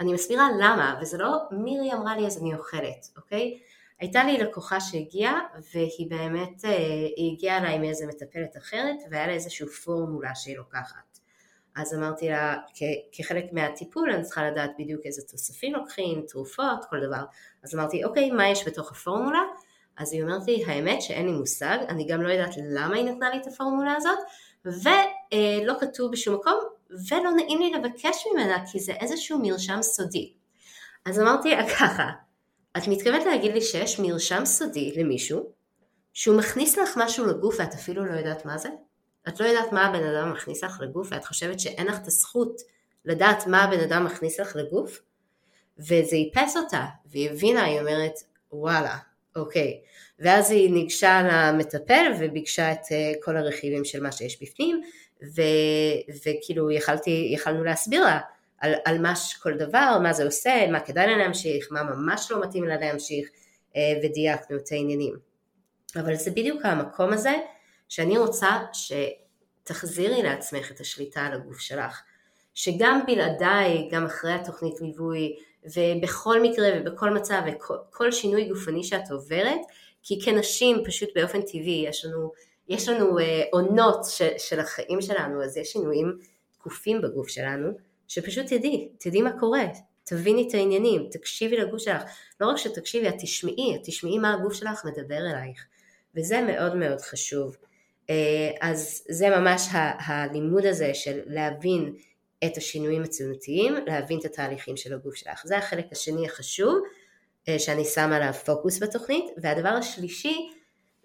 אני 0.00 0.12
מסבירה 0.12 0.49
למה, 0.61 0.99
וזה 1.00 1.18
לא 1.18 1.38
מירי 1.50 1.92
אמרה 1.92 2.16
לי 2.16 2.26
אז 2.26 2.38
אני 2.38 2.54
אוכלת, 2.54 3.08
אוקיי? 3.16 3.58
הייתה 4.00 4.25
לי 4.25 4.38
לקוחה 4.38 4.80
שהגיעה 4.80 5.40
והיא 5.75 6.11
באמת, 6.11 6.64
אה, 6.64 6.76
היא 7.16 7.32
הגיעה 7.32 7.58
אליי 7.58 7.78
מאיזה 7.78 8.06
מטפלת 8.06 8.56
אחרת 8.56 8.96
והיה 9.11 9.26
לה 9.26 9.32
איזושהי 9.32 9.66
פורמולה 9.66 10.35
שהיא 10.35 10.56
לוקחת. 10.56 11.15
אז 11.76 11.95
אמרתי 11.95 12.28
לה, 12.28 12.56
כחלק 13.12 13.45
מהטיפול 13.52 14.12
אני 14.12 14.23
צריכה 14.23 14.50
לדעת 14.50 14.71
בדיוק 14.78 15.00
איזה 15.04 15.23
תוספים 15.23 15.75
לוקחים, 15.75 16.25
תרופות, 16.28 16.85
כל 16.90 17.00
דבר. 17.06 17.25
אז 17.64 17.75
אמרתי, 17.75 18.04
אוקיי, 18.04 18.30
מה 18.30 18.49
יש 18.49 18.68
בתוך 18.68 18.92
הפורמולה? 18.92 19.42
אז 19.97 20.12
היא 20.12 20.23
אומרת 20.23 20.47
לי, 20.47 20.64
האמת 20.66 21.02
שאין 21.02 21.26
לי 21.26 21.33
מושג, 21.33 21.78
אני 21.88 22.06
גם 22.06 22.23
לא 22.23 22.28
יודעת 22.33 22.54
למה 22.71 22.97
היא 22.97 23.04
נתנה 23.04 23.30
לי 23.30 23.37
את 23.37 23.47
הפורמולה 23.47 23.95
הזאת, 23.97 24.18
ולא 24.64 25.75
כתוב 25.80 26.12
בשום 26.12 26.35
מקום, 26.35 26.61
ולא 27.11 27.30
נעים 27.30 27.61
לי 27.61 27.73
לבקש 27.73 28.25
ממנה 28.33 28.64
כי 28.73 28.80
זה 28.80 28.92
איזשהו 28.92 29.38
מרשם 29.42 29.83
סודי. 29.83 30.33
אז 31.06 31.21
אמרתי 31.21 31.50
לה 31.50 31.68
ככה, 31.68 32.11
את 32.76 32.88
מתכוונת 32.88 33.26
להגיד 33.26 33.52
לי 33.52 33.61
שיש 33.61 34.00
מרשם 34.00 34.45
סודי 34.45 34.92
למישהו 34.97 35.52
שהוא 36.12 36.38
מכניס 36.38 36.78
לך 36.78 36.97
משהו 36.97 37.26
לגוף 37.26 37.54
ואת 37.59 37.75
אפילו 37.75 38.04
לא 38.04 38.12
יודעת 38.12 38.45
מה 38.45 38.59
זה? 38.59 38.68
את 39.28 39.40
לא 39.40 39.47
יודעת 39.47 39.73
מה 39.73 39.87
הבן 39.87 40.04
אדם 40.04 40.33
מכניס 40.33 40.64
לך 40.64 40.80
לגוף 40.80 41.09
ואת 41.11 41.25
חושבת 41.25 41.61
שאין 41.61 41.87
לך 41.87 41.99
את 42.02 42.06
הזכות 42.06 42.61
לדעת 43.04 43.47
מה 43.47 43.64
הבן 43.64 43.80
אדם 43.80 44.04
מכניס 44.04 44.40
לך 44.40 44.56
לגוף? 44.56 45.00
וזה 45.78 46.16
איפס 46.16 46.56
אותה, 46.56 46.85
והיא 47.06 47.30
הבינה, 47.30 47.64
היא 47.64 47.80
אומרת, 47.80 48.12
וואלה, 48.52 48.97
אוקיי. 49.37 49.80
ואז 50.18 50.50
היא 50.50 50.71
ניגשה 50.71 51.23
למטפל 51.30 52.12
וביקשה 52.18 52.73
את 52.73 52.80
אה, 52.92 53.12
כל 53.23 53.37
הרכיבים 53.37 53.85
של 53.85 54.02
מה 54.02 54.12
שיש 54.12 54.42
בפנים, 54.42 54.80
ו, 55.23 55.42
וכאילו 56.26 56.71
יכלתי, 56.71 57.30
יכלנו 57.35 57.64
להסביר 57.64 58.04
לה 58.04 58.18
על, 58.59 58.75
על 58.85 58.99
מה 58.99 59.14
כל 59.42 59.56
דבר, 59.56 59.99
מה 60.02 60.12
זה 60.12 60.25
עושה, 60.25 60.66
מה 60.71 60.80
כדאי 60.80 61.06
לה 61.06 61.16
להמשיך, 61.16 61.68
מה 61.71 61.83
ממש 61.83 62.30
לא 62.30 62.42
מתאים 62.42 62.64
לה 62.64 62.76
להמשיך, 62.76 63.28
אה, 63.76 63.83
ודייקנו 64.02 64.56
את 64.56 64.73
העניינים. 64.73 65.16
אבל 65.97 66.14
זה 66.14 66.30
בדיוק 66.30 66.64
המקום 66.64 67.12
הזה 67.12 67.35
שאני 67.88 68.19
רוצה 68.19 68.49
שתחזירי 68.73 70.23
לעצמך 70.23 70.71
את 70.71 70.81
השליטה 70.81 71.21
על 71.21 71.33
הגוף 71.33 71.59
שלך. 71.59 72.02
שגם 72.55 73.00
בלעדיי, 73.07 73.88
גם 73.90 74.05
אחרי 74.05 74.33
התוכנית 74.33 74.81
ליווי, 74.81 75.37
ובכל 75.64 76.43
מקרה 76.43 76.69
ובכל 76.81 77.11
מצב 77.11 77.43
וכל 77.47 78.12
שינוי 78.12 78.49
גופני 78.49 78.85
שאת 78.85 79.11
עוברת, 79.11 79.61
כי 80.02 80.21
כנשים 80.25 80.83
פשוט 80.85 81.09
באופן 81.14 81.43
טבעי 81.43 81.85
יש 81.88 82.05
לנו, 82.05 82.33
יש 82.69 82.88
לנו 82.88 83.19
אה, 83.19 83.43
עונות 83.52 84.05
ש, 84.05 84.23
של 84.38 84.61
החיים 84.61 85.00
שלנו, 85.00 85.45
אז 85.45 85.57
יש 85.57 85.73
שינויים 85.73 86.19
תקופים 86.52 87.00
בגוף 87.00 87.28
שלנו, 87.28 87.69
שפשוט 88.09 88.47
תדעי, 88.47 88.88
תדעי 88.99 89.23
מה 89.23 89.40
קורה, 89.40 89.64
תביני 90.05 90.49
את 90.49 90.55
העניינים, 90.55 91.09
תקשיבי 91.11 91.57
לגוף 91.57 91.81
שלך, 91.81 92.02
לא 92.40 92.47
רק 92.47 92.57
שתקשיבי, 92.57 93.09
את 93.09 93.14
תשמעי, 93.19 93.76
את 93.76 93.81
תשמעי 93.85 94.19
מה 94.19 94.35
הגוף 94.35 94.52
שלך 94.52 94.85
מדבר 94.85 95.19
אלייך, 95.19 95.66
וזה 96.14 96.40
מאוד 96.40 96.76
מאוד 96.76 97.00
חשוב. 97.00 97.57
אה, 98.10 98.50
אז 98.60 99.04
זה 99.08 99.30
ממש 99.30 99.68
הלימוד 99.72 100.66
הזה 100.66 100.94
של 100.94 101.20
להבין 101.26 101.94
את 102.44 102.56
השינויים 102.56 103.02
התזונתיים, 103.02 103.75
להבין 103.86 104.18
את 104.18 104.25
התהליכים 104.25 104.76
של 104.76 104.94
הגוף 104.94 105.14
שלך. 105.14 105.42
זה 105.44 105.58
החלק 105.58 105.86
השני 105.92 106.26
החשוב 106.26 106.78
אה, 107.48 107.58
שאני 107.58 107.84
שמה 107.84 108.16
עליו 108.16 108.32
פוקוס 108.32 108.82
בתוכנית, 108.82 109.25
והדבר 109.36 109.68
השלישי 109.68 110.50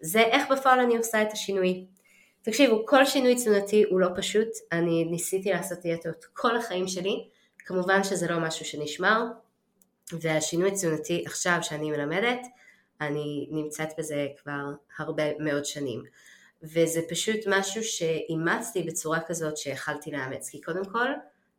זה 0.02 0.22
איך 0.22 0.52
בפועל 0.52 0.80
אני 0.80 0.98
עושה 0.98 1.22
את 1.22 1.32
השינוי. 1.32 1.86
תקשיבו, 2.42 2.86
כל 2.86 3.06
שינוי 3.06 3.36
תזונתי 3.36 3.84
הוא 3.90 4.00
לא 4.00 4.08
פשוט, 4.16 4.48
אני 4.72 5.06
ניסיתי 5.06 5.50
לעשות 5.50 5.80
דיאטות 5.80 6.26
כל 6.34 6.58
החיים 6.58 6.88
שלי, 6.88 7.28
כמובן 7.58 8.04
שזה 8.04 8.28
לא 8.28 8.40
משהו 8.40 8.66
שנשמר, 8.66 9.24
והשינוי 10.14 10.72
תזונתי 10.72 11.24
עכשיו 11.26 11.58
שאני 11.62 11.92
מלמדת, 11.92 12.48
אני 13.02 13.48
נמצאת 13.52 13.90
בזה 13.98 14.28
כבר 14.44 14.64
הרבה 15.00 15.24
מאוד 15.40 15.66
שנים. 15.66 16.04
וזה 16.64 17.02
פשוט 17.10 17.40
משהו 17.48 17.84
שאימצתי 17.84 18.84
בצורה 18.84 19.20
כזאת 19.28 19.58
שיכלתי 19.58 20.12
לאמץ, 20.12 20.50
כי 20.50 20.62
קודם 20.62 20.86
כל 20.86 21.08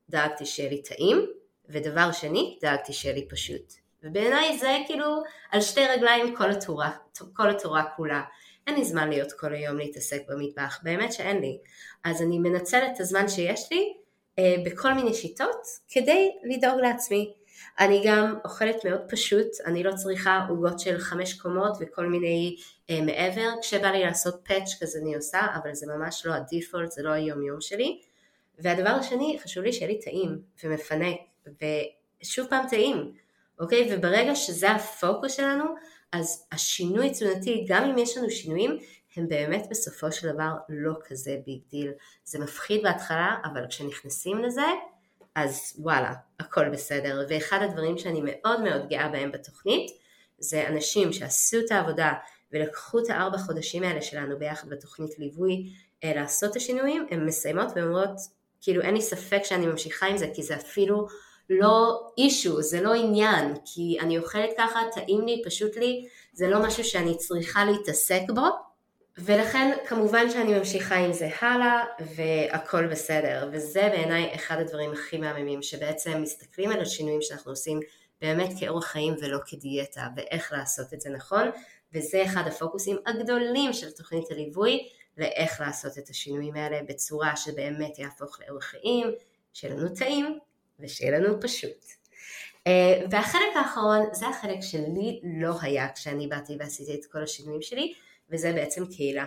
דאגתי 0.09 0.47
שיהיה 0.47 0.71
לי 0.71 0.83
טעים, 0.83 1.27
ודבר 1.69 2.13
שני, 2.13 2.59
דאגתי 2.63 2.93
שיהיה 2.93 3.15
לי 3.15 3.29
פשוט. 3.29 3.73
ובעיניי 4.03 4.59
זה 4.59 4.79
כאילו 4.87 5.23
על 5.51 5.61
שתי 5.61 5.87
רגליים 5.87 6.37
כל 6.37 6.51
התורה, 6.51 6.91
כל 7.33 7.51
התורה 7.51 7.85
כולה. 7.97 8.23
אין 8.67 8.75
לי 8.75 8.85
זמן 8.85 9.09
להיות 9.09 9.33
כל 9.33 9.55
היום 9.55 9.77
להתעסק 9.77 10.23
במטבח, 10.29 10.81
באמת 10.83 11.13
שאין 11.13 11.41
לי. 11.41 11.59
אז 12.05 12.23
אני 12.23 12.39
מנצלת 12.39 12.91
את 12.95 13.01
הזמן 13.01 13.29
שיש 13.29 13.73
לי 13.73 13.93
אה, 14.39 14.55
בכל 14.65 14.95
מיני 14.95 15.15
שיטות 15.15 15.63
כדי 15.89 16.31
לדאוג 16.45 16.81
לעצמי. 16.81 17.33
אני 17.79 18.03
גם 18.07 18.35
אוכלת 18.45 18.85
מאוד 18.85 19.01
פשוט, 19.09 19.47
אני 19.67 19.83
לא 19.83 19.93
צריכה 19.95 20.47
עוגות 20.49 20.81
של 20.81 20.99
חמש 20.99 21.35
קומות 21.35 21.73
וכל 21.81 22.07
מיני 22.07 22.57
מעבר, 23.01 23.51
כשבא 23.61 23.89
לי 23.89 24.05
לעשות 24.05 24.41
פאץ' 24.45 24.83
כזה 24.83 24.99
אני 24.99 25.15
עושה, 25.15 25.41
אבל 25.63 25.75
זה 25.75 25.87
ממש 25.87 26.27
לא 26.27 26.33
הדיפולט, 26.35 26.93
זה 26.93 27.03
לא 27.03 27.11
היום 27.11 27.43
יום 27.43 27.61
שלי. 27.61 28.01
והדבר 28.59 28.91
השני, 28.91 29.39
חשוב 29.43 29.65
לי 29.65 29.73
שיהיה 29.73 29.93
לי 29.93 30.01
טעים 30.01 30.43
ומפנק, 30.65 31.17
ושוב 32.23 32.47
פעם 32.51 32.69
טעים, 32.69 33.13
אוקיי? 33.61 33.89
וברגע 33.95 34.35
שזה 34.35 34.71
הפוקוס 34.71 35.37
שלנו, 35.37 35.65
אז 36.13 36.47
השינוי 36.53 37.11
תזונתי, 37.11 37.65
גם 37.69 37.85
אם 37.85 37.99
יש 37.99 38.17
לנו 38.17 38.31
שינויים, 38.31 38.79
הם 39.17 39.29
באמת 39.29 39.67
בסופו 39.71 40.13
של 40.13 40.33
דבר 40.33 40.51
לא 40.69 40.93
כזה 41.09 41.37
big 41.47 41.61
deal. 41.71 41.93
זה 42.25 42.39
מפחיד 42.39 42.83
בהתחלה, 42.83 43.37
אבל 43.45 43.67
כשנכנסים 43.69 44.39
לזה, 44.39 44.67
אז 45.35 45.77
וואלה, 45.79 46.15
הכל 46.41 46.69
בסדר. 46.69 47.27
ואחד 47.29 47.59
הדברים 47.63 47.99
שאני 47.99 48.21
מאוד 48.25 48.61
מאוד 48.61 48.89
גאה 48.89 49.09
בהם 49.09 49.33
בתוכנית, 49.33 49.91
זה 50.39 50.69
אנשים 50.69 51.13
שעשו 51.13 51.57
את 51.67 51.71
העבודה 51.71 52.13
ולקחו 52.53 52.99
את 52.99 53.11
הארבע 53.11 53.39
חודשים 53.39 53.83
האלה 53.83 54.03
שלנו 54.03 54.39
ביחד 54.39 54.69
בתוכנית 54.69 55.19
ליווי 55.19 55.73
אה, 56.05 56.13
לעשות 56.15 56.51
את 56.51 56.57
השינויים, 56.57 57.07
הן 57.11 57.27
מסיימות 57.27 57.69
ואומרות, 57.77 58.17
כאילו 58.61 58.83
אין 58.83 58.95
לי 58.95 59.03
ספק 59.03 59.41
שאני 59.45 59.67
ממשיכה 59.67 60.07
עם 60.07 60.17
זה, 60.17 60.27
כי 60.35 60.43
זה 60.43 60.57
אפילו 60.57 61.07
לא 61.51 62.07
issue, 62.19 62.63
זה 62.63 62.81
לא 62.81 62.95
עניין, 62.95 63.55
כי 63.65 63.97
אני 64.01 64.19
אוכלת 64.19 64.51
ככה, 64.59 64.81
טעים 64.95 65.27
לי, 65.27 65.43
פשוט 65.45 65.77
לי, 65.77 66.07
זה 66.33 66.49
לא 66.49 66.63
משהו 66.63 66.85
שאני 66.85 67.17
צריכה 67.19 67.65
להתעסק 67.65 68.23
בו, 68.35 68.47
ולכן 69.19 69.73
כמובן 69.87 70.31
שאני 70.31 70.59
ממשיכה 70.59 70.95
עם 70.95 71.13
זה 71.13 71.29
הלאה 71.41 71.85
והכל 72.17 72.87
בסדר. 72.87 73.49
וזה 73.53 73.89
בעיניי 73.93 74.35
אחד 74.35 74.61
הדברים 74.61 74.93
הכי 74.93 75.19
מהממים 75.19 75.63
שבעצם 75.63 76.23
מסתכלים 76.23 76.71
על 76.71 76.81
השינויים 76.81 77.23
שאנחנו 77.23 77.53
עושים 77.53 77.81
באמת 78.21 78.51
כאורח 78.61 78.85
חיים 78.85 79.15
ולא 79.21 79.39
כדיאטה 79.47 80.07
ואיך 80.17 80.53
לעשות 80.53 80.95
את 80.95 81.01
זה 81.01 81.11
נכון 81.11 81.51
וזה 81.95 82.25
אחד 82.25 82.43
הפוקוסים 82.47 82.97
הגדולים 83.07 83.73
של 83.73 83.91
תוכנית 83.91 84.31
הליווי 84.31 84.89
לאיך 85.19 85.61
לעשות 85.61 85.99
את 85.99 86.09
השינויים 86.09 86.57
האלה 86.57 86.81
בצורה 86.89 87.37
שבאמת 87.37 87.99
יהפוך 87.99 88.39
לאורח 88.41 88.65
חיים, 88.65 89.11
שיהיה 89.53 89.75
לנו 89.75 89.89
טעים 89.89 90.39
ושיהיה 90.81 91.19
לנו 91.19 91.41
פשוט. 91.41 91.85
אה, 92.67 93.07
והחלק 93.11 93.57
האחרון 93.57 94.07
זה 94.13 94.29
החלק 94.29 94.61
שלי 94.61 95.21
לא 95.41 95.55
היה 95.61 95.89
כשאני 95.95 96.27
באתי 96.27 96.57
ועשיתי 96.59 96.95
את 96.95 97.07
כל 97.13 97.23
השינויים 97.23 97.63
שלי 97.63 97.93
וזה 98.31 98.53
בעצם 98.53 98.87
קהילה. 98.87 99.25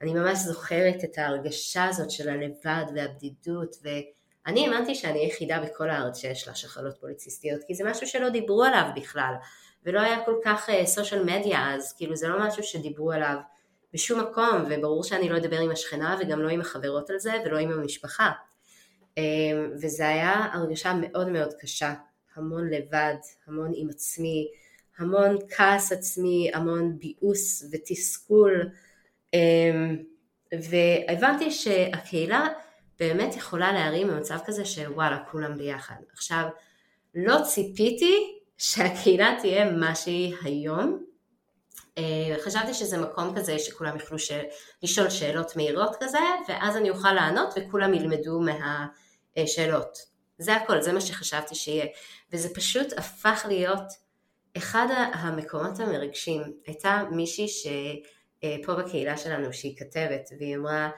אני 0.00 0.14
ממש 0.14 0.38
זוכרת 0.38 1.04
את 1.04 1.18
ההרגשה 1.18 1.84
הזאת 1.84 2.10
של 2.10 2.28
הלבד 2.28 2.84
והבדידות 2.94 3.76
ואני 3.82 4.66
האמנתי 4.66 4.94
שאני 4.94 5.18
היחידה 5.18 5.60
בכל 5.60 5.90
הארץ 5.90 6.18
שיש 6.18 6.48
לה 6.48 6.54
שחלות 6.54 6.98
פוליציסטיות 7.00 7.60
כי 7.66 7.74
זה 7.74 7.84
משהו 7.84 8.06
שלא 8.06 8.28
דיברו 8.28 8.64
עליו 8.64 8.90
בכלל 8.96 9.34
ולא 9.84 10.00
היה 10.00 10.24
כל 10.24 10.34
כך 10.44 10.68
סושיאל 10.84 11.24
מדיה 11.24 11.74
אז 11.74 11.92
כאילו 11.92 12.16
זה 12.16 12.28
לא 12.28 12.46
משהו 12.46 12.62
שדיברו 12.62 13.12
עליו 13.12 13.36
בשום 13.94 14.20
מקום, 14.20 14.64
וברור 14.70 15.04
שאני 15.04 15.28
לא 15.28 15.36
אדבר 15.36 15.60
עם 15.60 15.70
השכנה 15.70 16.16
וגם 16.20 16.40
לא 16.40 16.48
עם 16.48 16.60
החברות 16.60 17.10
על 17.10 17.18
זה 17.18 17.32
ולא 17.44 17.58
עם 17.58 17.72
המשפחה. 17.72 18.30
אמ, 19.16 19.70
וזה 19.82 20.08
היה 20.08 20.46
הרגשה 20.52 20.92
מאוד 21.00 21.28
מאוד 21.28 21.54
קשה, 21.60 21.94
המון 22.36 22.70
לבד, 22.70 23.14
המון 23.46 23.72
עם 23.74 23.88
עצמי, 23.90 24.48
המון 24.98 25.36
כעס 25.48 25.92
עצמי, 25.92 26.50
המון 26.54 26.98
ביאוס 26.98 27.64
ותסכול, 27.72 28.68
אמ, 29.34 29.96
והבנתי 30.52 31.50
שהקהילה 31.50 32.48
באמת 33.00 33.36
יכולה 33.36 33.72
להרים 33.72 34.08
במצב 34.08 34.38
כזה 34.46 34.64
של 34.64 34.92
וואלה 34.92 35.24
כולם 35.30 35.58
ביחד. 35.58 35.94
עכשיו, 36.12 36.44
לא 37.14 37.36
ציפיתי 37.44 38.39
שהקהילה 38.60 39.36
תהיה 39.40 39.70
מה 39.70 39.94
שהיא 39.94 40.36
היום, 40.42 41.04
אה, 41.98 42.36
חשבתי 42.44 42.74
שזה 42.74 42.98
מקום 42.98 43.36
כזה 43.36 43.58
שכולם 43.58 43.96
יוכלו 43.96 44.18
ש... 44.18 44.32
לשאול 44.82 45.10
שאלות 45.10 45.56
מהירות 45.56 45.96
כזה, 46.00 46.18
ואז 46.48 46.76
אני 46.76 46.90
אוכל 46.90 47.12
לענות 47.12 47.54
וכולם 47.56 47.94
ילמדו 47.94 48.40
מהשאלות. 48.40 49.98
זה 50.38 50.56
הכל, 50.56 50.82
זה 50.82 50.92
מה 50.92 51.00
שחשבתי 51.00 51.54
שיהיה. 51.54 51.86
וזה 52.32 52.54
פשוט 52.54 52.92
הפך 52.96 53.44
להיות 53.48 53.92
אחד 54.56 54.86
המקומות 55.12 55.80
המרגשים. 55.80 56.42
הייתה 56.66 57.02
מישהי 57.10 57.48
שפה 57.48 58.74
בקהילה 58.74 59.16
שלנו 59.16 59.52
שהיא 59.52 59.76
כתבת, 59.76 60.30
והיא 60.38 60.56
אמרה, 60.56 60.90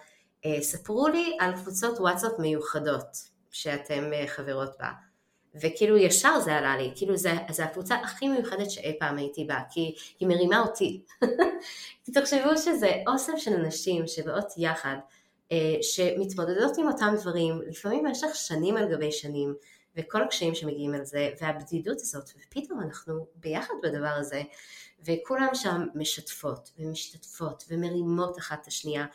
אה, 0.47 0.62
ספרו 0.62 1.09
לי 1.09 1.37
על 1.40 1.52
קבוצות 1.57 2.00
וואטסאפ 2.00 2.33
מיוחדות 2.38 3.16
שאתם 3.50 4.12
אה, 4.12 4.26
חברות 4.26 4.71
בה. 4.78 5.12
וכאילו 5.55 5.97
ישר 5.97 6.41
זה 6.41 6.55
עלה 6.55 6.77
לי, 6.77 6.93
כאילו 6.95 7.17
זה, 7.17 7.33
זה 7.51 7.65
הקבוצה 7.65 7.95
הכי 7.95 8.29
מיוחדת 8.29 8.71
שאי 8.71 8.97
פעם 8.99 9.19
הייתי 9.19 9.45
בה, 9.45 9.59
כי 9.71 9.95
היא 10.21 10.29
מרימה 10.29 10.61
אותי. 10.61 11.03
תחשבו 12.15 12.57
שזה 12.57 12.93
אוסף 13.07 13.33
של 13.37 13.57
נשים 13.57 14.07
שבאות 14.07 14.53
יחד, 14.57 14.97
אה, 15.53 15.77
שמתמודדות 15.83 16.79
עם 16.79 16.89
אותם 16.89 17.15
דברים, 17.21 17.63
לפעמים 17.67 18.05
במשך 18.05 18.35
שנים 18.35 18.77
על 18.77 18.93
גבי 18.93 19.13
שנים, 19.13 19.55
וכל 19.97 20.23
הקשיים 20.23 20.55
שמגיעים 20.55 20.95
על 20.95 21.05
זה, 21.05 21.31
והבדידות 21.41 22.01
הזאת, 22.01 22.31
ופתאום 22.31 22.81
אנחנו 22.81 23.27
ביחד 23.35 23.75
בדבר 23.83 24.15
הזה, 24.17 24.43
וכולם 25.05 25.49
שם 25.55 25.87
משתפות 25.95 26.71
ומשתתפות 26.79 27.65
ומרימות 27.69 28.39
אחת 28.39 28.63
את 28.63 28.67
השנייה, 28.67 29.07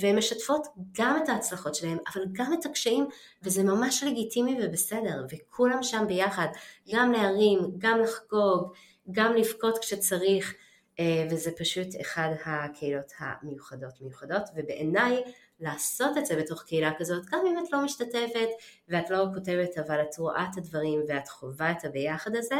והן 0.00 0.16
משתפות 0.18 0.66
גם 0.98 1.20
את 1.22 1.28
ההצלחות 1.28 1.74
שלהן, 1.74 1.98
אבל 2.14 2.24
גם 2.32 2.52
את 2.60 2.66
הקשיים, 2.66 3.06
וזה 3.42 3.62
ממש 3.62 4.02
לגיטימי 4.02 4.58
ובסדר, 4.62 5.24
וכולם 5.30 5.82
שם 5.82 6.04
ביחד, 6.08 6.46
גם 6.94 7.12
להרים, 7.12 7.58
גם 7.78 8.00
לחגוג, 8.00 8.72
גם 9.12 9.34
לבכות 9.34 9.78
כשצריך, 9.78 10.54
אה, 11.00 11.26
וזה 11.30 11.50
פשוט 11.58 11.86
אחד 12.00 12.28
הקהילות 12.44 13.12
המיוחדות 13.18 14.00
מיוחדות, 14.00 14.42
ובעיניי 14.56 15.22
לעשות 15.60 16.18
את 16.18 16.26
זה 16.26 16.36
בתוך 16.36 16.62
קהילה 16.62 16.92
כזאת, 16.98 17.26
גם 17.26 17.38
אם 17.46 17.58
את 17.58 17.72
לא 17.72 17.84
משתתפת 17.84 18.48
ואת 18.88 19.10
לא 19.10 19.24
כותבת, 19.34 19.78
אבל 19.78 20.02
את 20.02 20.18
רואה 20.18 20.46
את 20.52 20.58
הדברים 20.58 21.00
ואת 21.08 21.28
חווה 21.28 21.72
את 21.72 21.84
הביחד 21.84 22.36
הזה, 22.36 22.58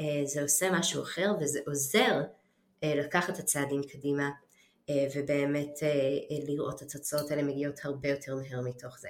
אה, 0.00 0.04
זה 0.24 0.42
עושה 0.42 0.70
משהו 0.70 1.02
אחר 1.02 1.32
וזה 1.40 1.60
עוזר 1.66 2.22
אה, 2.84 2.94
לקחת 2.94 3.34
את 3.34 3.38
הצעדים 3.38 3.82
קדימה 3.82 4.30
ובאמת 4.90 5.82
אה, 5.82 5.88
אה, 5.88 6.44
לראות 6.46 6.82
את 6.82 6.88
התוצאות 6.88 7.30
האלה 7.30 7.42
מגיעות 7.42 7.80
הרבה 7.84 8.08
יותר 8.08 8.34
מהר 8.34 8.60
מתוך 8.60 8.98
זה. 8.98 9.08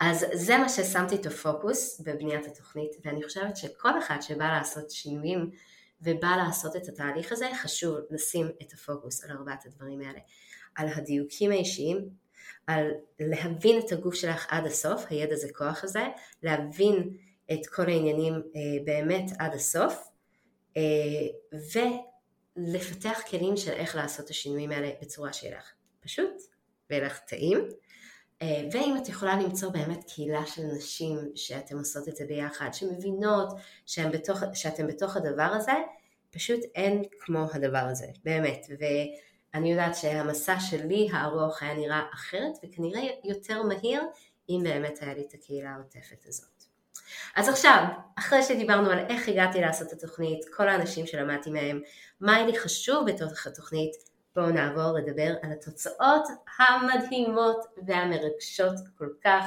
אז 0.00 0.24
זה 0.32 0.58
מה 0.58 0.68
ששמתי 0.68 1.14
את 1.14 1.26
הפוקוס 1.26 2.00
בבניית 2.00 2.46
התוכנית 2.46 2.90
ואני 3.04 3.22
חושבת 3.24 3.56
שכל 3.56 3.98
אחד 3.98 4.16
שבא 4.20 4.44
לעשות 4.44 4.90
שינויים 4.90 5.50
ובא 6.00 6.36
לעשות 6.36 6.76
את 6.76 6.88
התהליך 6.88 7.32
הזה 7.32 7.48
חשוב 7.62 7.96
לשים 8.10 8.46
את 8.62 8.72
הפוקוס 8.72 9.24
על 9.24 9.30
ארבעת 9.30 9.66
הדברים 9.66 10.00
האלה 10.00 10.18
על 10.74 10.88
הדיוקים 10.88 11.50
האישיים, 11.50 12.08
על 12.66 12.90
להבין 13.20 13.80
את 13.86 13.92
הגוף 13.92 14.14
שלך 14.14 14.46
עד 14.48 14.66
הסוף, 14.66 15.04
הידע 15.10 15.36
זה 15.36 15.48
כוח 15.54 15.84
הזה, 15.84 16.04
להבין 16.42 17.16
את 17.52 17.66
כל 17.66 17.82
העניינים 17.82 18.34
באמת 18.84 19.30
עד 19.38 19.54
הסוף 19.54 20.08
ו... 21.54 21.78
לפתח 22.56 23.20
כלים 23.30 23.56
של 23.56 23.72
איך 23.72 23.96
לעשות 23.96 24.24
את 24.24 24.30
השינויים 24.30 24.70
האלה 24.70 24.90
בצורה 25.02 25.32
שלך 25.32 25.72
פשוט 26.00 26.42
ולך 26.90 27.18
טעים. 27.18 27.68
אה, 28.42 28.68
ואם 28.72 28.94
את 29.02 29.08
יכולה 29.08 29.36
למצוא 29.36 29.70
באמת 29.70 30.04
קהילה 30.04 30.46
של 30.46 30.62
נשים 30.62 31.18
שאתן 31.34 31.78
עושות 31.78 32.08
את 32.08 32.16
זה 32.16 32.24
ביחד, 32.24 32.68
שמבינות 32.72 33.48
שהם 33.86 34.12
בתוך, 34.12 34.38
שאתם 34.54 34.86
בתוך 34.86 35.16
הדבר 35.16 35.42
הזה, 35.42 35.72
פשוט 36.30 36.60
אין 36.74 37.02
כמו 37.20 37.46
הדבר 37.52 37.78
הזה, 37.78 38.06
באמת. 38.24 38.66
ואני 38.70 39.70
יודעת 39.70 39.96
שהמסע 39.96 40.60
שלי 40.60 41.08
הארוך 41.12 41.62
היה 41.62 41.74
נראה 41.74 42.02
אחרת 42.14 42.52
וכנראה 42.64 43.02
יותר 43.24 43.62
מהיר 43.62 44.02
אם 44.48 44.60
באמת 44.64 44.98
היה 45.02 45.14
לי 45.14 45.24
את 45.28 45.34
הקהילה 45.34 45.70
העוטפת 45.70 46.26
הזאת. 46.26 46.55
אז 47.36 47.48
עכשיו, 47.48 47.84
אחרי 48.18 48.42
שדיברנו 48.42 48.90
על 48.90 48.98
איך 48.98 49.28
הגעתי 49.28 49.60
לעשות 49.60 49.88
את 49.88 49.92
התוכנית, 49.92 50.44
כל 50.56 50.68
האנשים 50.68 51.06
שלמדתי 51.06 51.50
מהם, 51.50 51.80
מה 52.20 52.36
היה 52.36 52.46
לי 52.46 52.58
חשוב 52.58 53.06
בתוך 53.06 53.46
התוכנית, 53.46 53.92
בואו 54.36 54.50
נעבור 54.50 54.92
לדבר 54.92 55.34
על 55.42 55.52
התוצאות 55.52 56.28
המדהימות 56.58 57.66
והמרגשות 57.86 58.74
כל 58.98 59.08
כך 59.24 59.44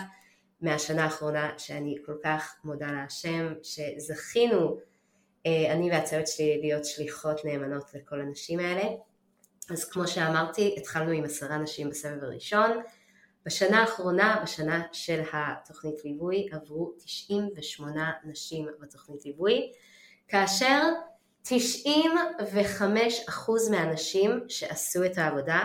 מהשנה 0.62 1.04
האחרונה, 1.04 1.52
שאני 1.58 1.96
כל 2.06 2.16
כך 2.24 2.56
מודה 2.64 2.92
להשם, 2.92 3.54
שזכינו, 3.64 4.78
אה, 5.46 5.74
אני 5.74 5.92
והצוות 5.92 6.28
שלי, 6.28 6.60
להיות 6.62 6.86
שליחות 6.86 7.46
נאמנות 7.46 7.94
לכל 7.94 8.22
הנשים 8.22 8.60
האלה. 8.60 8.84
אז 9.70 9.90
כמו 9.90 10.08
שאמרתי, 10.08 10.76
התחלנו 10.78 11.12
עם 11.12 11.24
עשרה 11.24 11.58
נשים 11.58 11.90
בסבב 11.90 12.24
הראשון, 12.24 12.82
בשנה 13.50 13.82
האחרונה, 13.82 14.40
בשנה 14.44 14.82
של 14.92 15.22
התוכנית 15.34 16.06
ליווי, 16.06 16.48
עברו 16.52 16.94
98 16.98 18.12
נשים 18.24 18.68
בתוכנית 18.80 19.26
ליווי, 19.26 19.72
כאשר 20.28 20.82
95% 21.46 21.52
מהנשים 23.72 24.40
שעשו 24.48 25.06
את 25.06 25.18
העבודה, 25.18 25.64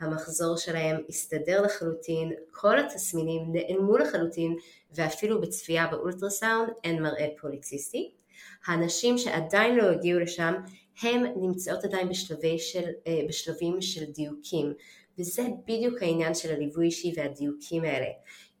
המחזור 0.00 0.56
שלהם 0.56 0.96
הסתדר 1.08 1.62
לחלוטין, 1.62 2.32
כל 2.50 2.78
התסמינים 2.78 3.42
נעלמו 3.52 3.98
לחלוטין 3.98 4.56
ואפילו 4.94 5.40
בצפייה 5.40 5.86
באולטרסאונד 5.86 6.70
אין 6.84 7.02
מראה 7.02 7.26
פוליציסטי. 7.40 8.10
הנשים 8.66 9.18
שעדיין 9.18 9.76
לא 9.76 9.90
הגיעו 9.90 10.20
לשם, 10.20 10.54
הן 11.02 11.32
נמצאות 11.36 11.84
עדיין 11.84 12.08
בשלבי 12.08 12.58
של, 12.58 12.84
אה, 13.06 13.20
בשלבים 13.28 13.82
של 13.82 14.04
דיוקים, 14.04 14.74
וזה 15.18 15.42
בדיוק 15.64 16.02
העניין 16.02 16.34
של 16.34 16.54
הליווי 16.54 16.86
אישי 16.86 17.12
והדיוקים 17.16 17.84
האלה. 17.84 18.06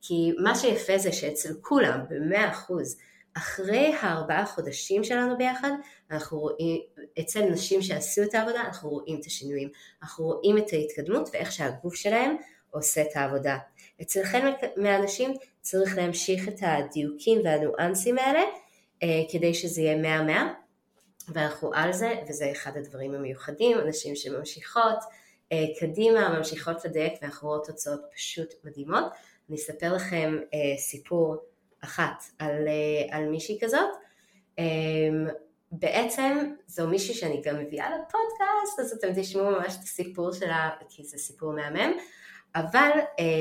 כי 0.02 0.32
מה 0.38 0.54
שיפה 0.54 0.98
זה 0.98 1.12
שאצל 1.12 1.52
כולם, 1.62 2.00
במאה 2.10 2.50
אחוז, 2.50 2.96
אחרי 3.36 3.94
הארבעה 4.00 4.46
חודשים 4.46 5.04
שלנו 5.04 5.38
ביחד, 5.38 5.70
אנחנו 6.10 6.38
רואים, 6.38 6.80
אצל 7.20 7.40
נשים 7.40 7.82
שעשו 7.82 8.22
את 8.22 8.34
העבודה, 8.34 8.60
אנחנו 8.60 8.90
רואים 8.90 9.20
את 9.20 9.26
השינויים, 9.26 9.68
אנחנו 10.02 10.24
רואים 10.24 10.58
את 10.58 10.72
ההתקדמות 10.72 11.28
ואיך 11.32 11.52
שהגוף 11.52 11.94
שלהם 11.94 12.36
עושה 12.70 13.02
את 13.02 13.16
העבודה. 13.16 13.58
אצל 14.02 14.24
חלק 14.24 14.54
מהאנשים 14.76 15.34
צריך 15.60 15.96
להמשיך 15.96 16.48
את 16.48 16.58
הדיוקים 16.62 17.40
והניואנסים 17.44 18.18
האלה, 18.18 18.42
אה, 19.02 19.22
כדי 19.32 19.54
שזה 19.54 19.80
יהיה 19.80 19.96
מאה 19.96 20.22
מאה, 20.22 20.52
ואנחנו 21.28 21.74
על 21.74 21.92
זה, 21.92 22.14
וזה 22.28 22.52
אחד 22.52 22.76
הדברים 22.76 23.14
המיוחדים, 23.14 23.78
אנשים 23.78 24.16
שממשיכות, 24.16 24.98
קדימה, 25.80 26.38
ממשיכות 26.38 26.84
לדייק 26.84 27.12
ואנחנו 27.22 27.48
רואות 27.48 27.66
תוצאות 27.66 28.00
פשוט 28.14 28.54
מדהימות. 28.64 29.04
אני 29.48 29.56
אספר 29.56 29.92
לכם 29.92 30.38
אה, 30.54 30.78
סיפור 30.78 31.36
אחת 31.80 32.24
על, 32.38 32.68
אה, 32.68 33.16
על 33.16 33.28
מישהי 33.28 33.58
כזאת. 33.60 33.90
בעצם 35.72 36.52
זו 36.66 36.88
מישהי 36.88 37.14
שאני 37.14 37.42
גם 37.44 37.58
מביאה 37.58 37.90
לפודקאסט, 37.90 38.80
אז 38.80 38.92
אתם 38.92 39.08
תשמעו 39.22 39.50
ממש 39.50 39.74
את 39.74 39.82
הסיפור 39.82 40.32
שלה, 40.32 40.70
כי 40.88 41.04
זה 41.04 41.18
סיפור 41.18 41.52
מהמם, 41.52 41.92
אבל 42.54 42.90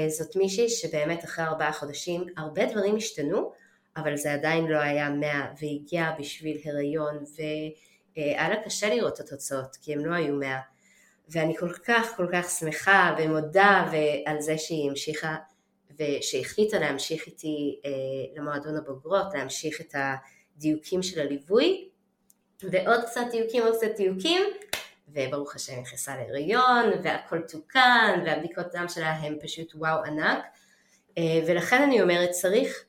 זאת 0.09 0.35
מישהי 0.35 0.69
שבאמת 0.69 1.23
אחרי 1.23 1.45
ארבעה 1.45 1.73
חודשים 1.73 2.25
הרבה 2.37 2.65
דברים 2.65 2.95
השתנו, 2.95 3.51
אבל 3.97 4.17
זה 4.17 4.33
עדיין 4.33 4.65
לא 4.65 4.77
היה 4.77 5.09
מאה, 5.09 5.47
והגיע 5.61 6.11
בשביל 6.19 6.57
הריון, 6.65 7.23
והיה 8.17 8.49
לה 8.49 8.63
קשה 8.63 8.95
לראות 8.95 9.13
את 9.13 9.19
התוצאות, 9.19 9.75
כי 9.81 9.93
הם 9.93 10.05
לא 10.05 10.15
היו 10.15 10.35
מאה. 10.35 10.59
ואני 11.29 11.57
כל 11.57 11.73
כך 11.73 12.17
כל 12.17 12.27
כך 12.33 12.49
שמחה 12.49 13.15
ומודה 13.19 13.85
על 14.25 14.41
זה 14.41 14.57
שהיא 14.57 14.89
המשיכה 14.89 15.35
ושהחליטה 15.99 16.79
להמשיך 16.79 17.27
איתי 17.27 17.81
אה, 17.85 17.91
למועדון 18.35 18.77
הבוגרות, 18.77 19.33
להמשיך 19.33 19.81
את 19.81 19.95
הדיוקים 19.95 21.03
של 21.03 21.19
הליווי 21.19 21.89
ועוד 22.63 23.03
קצת 23.05 23.21
דיוקים, 23.31 23.63
עוד 23.63 23.75
קצת 23.75 23.95
דיוקים 23.97 24.41
וברוך 25.07 25.55
השם 25.55 25.81
נכנסה 25.81 26.15
להריון 26.17 26.91
והכל 27.03 27.41
תוקן 27.41 28.23
והבדיקות 28.25 28.65
דם 28.73 28.85
שלה 28.89 29.11
הם 29.11 29.35
פשוט 29.41 29.75
וואו 29.75 30.03
ענק 30.03 30.45
אה, 31.17 31.39
ולכן 31.47 31.81
אני 31.81 32.01
אומרת 32.01 32.29
צריך 32.29 32.85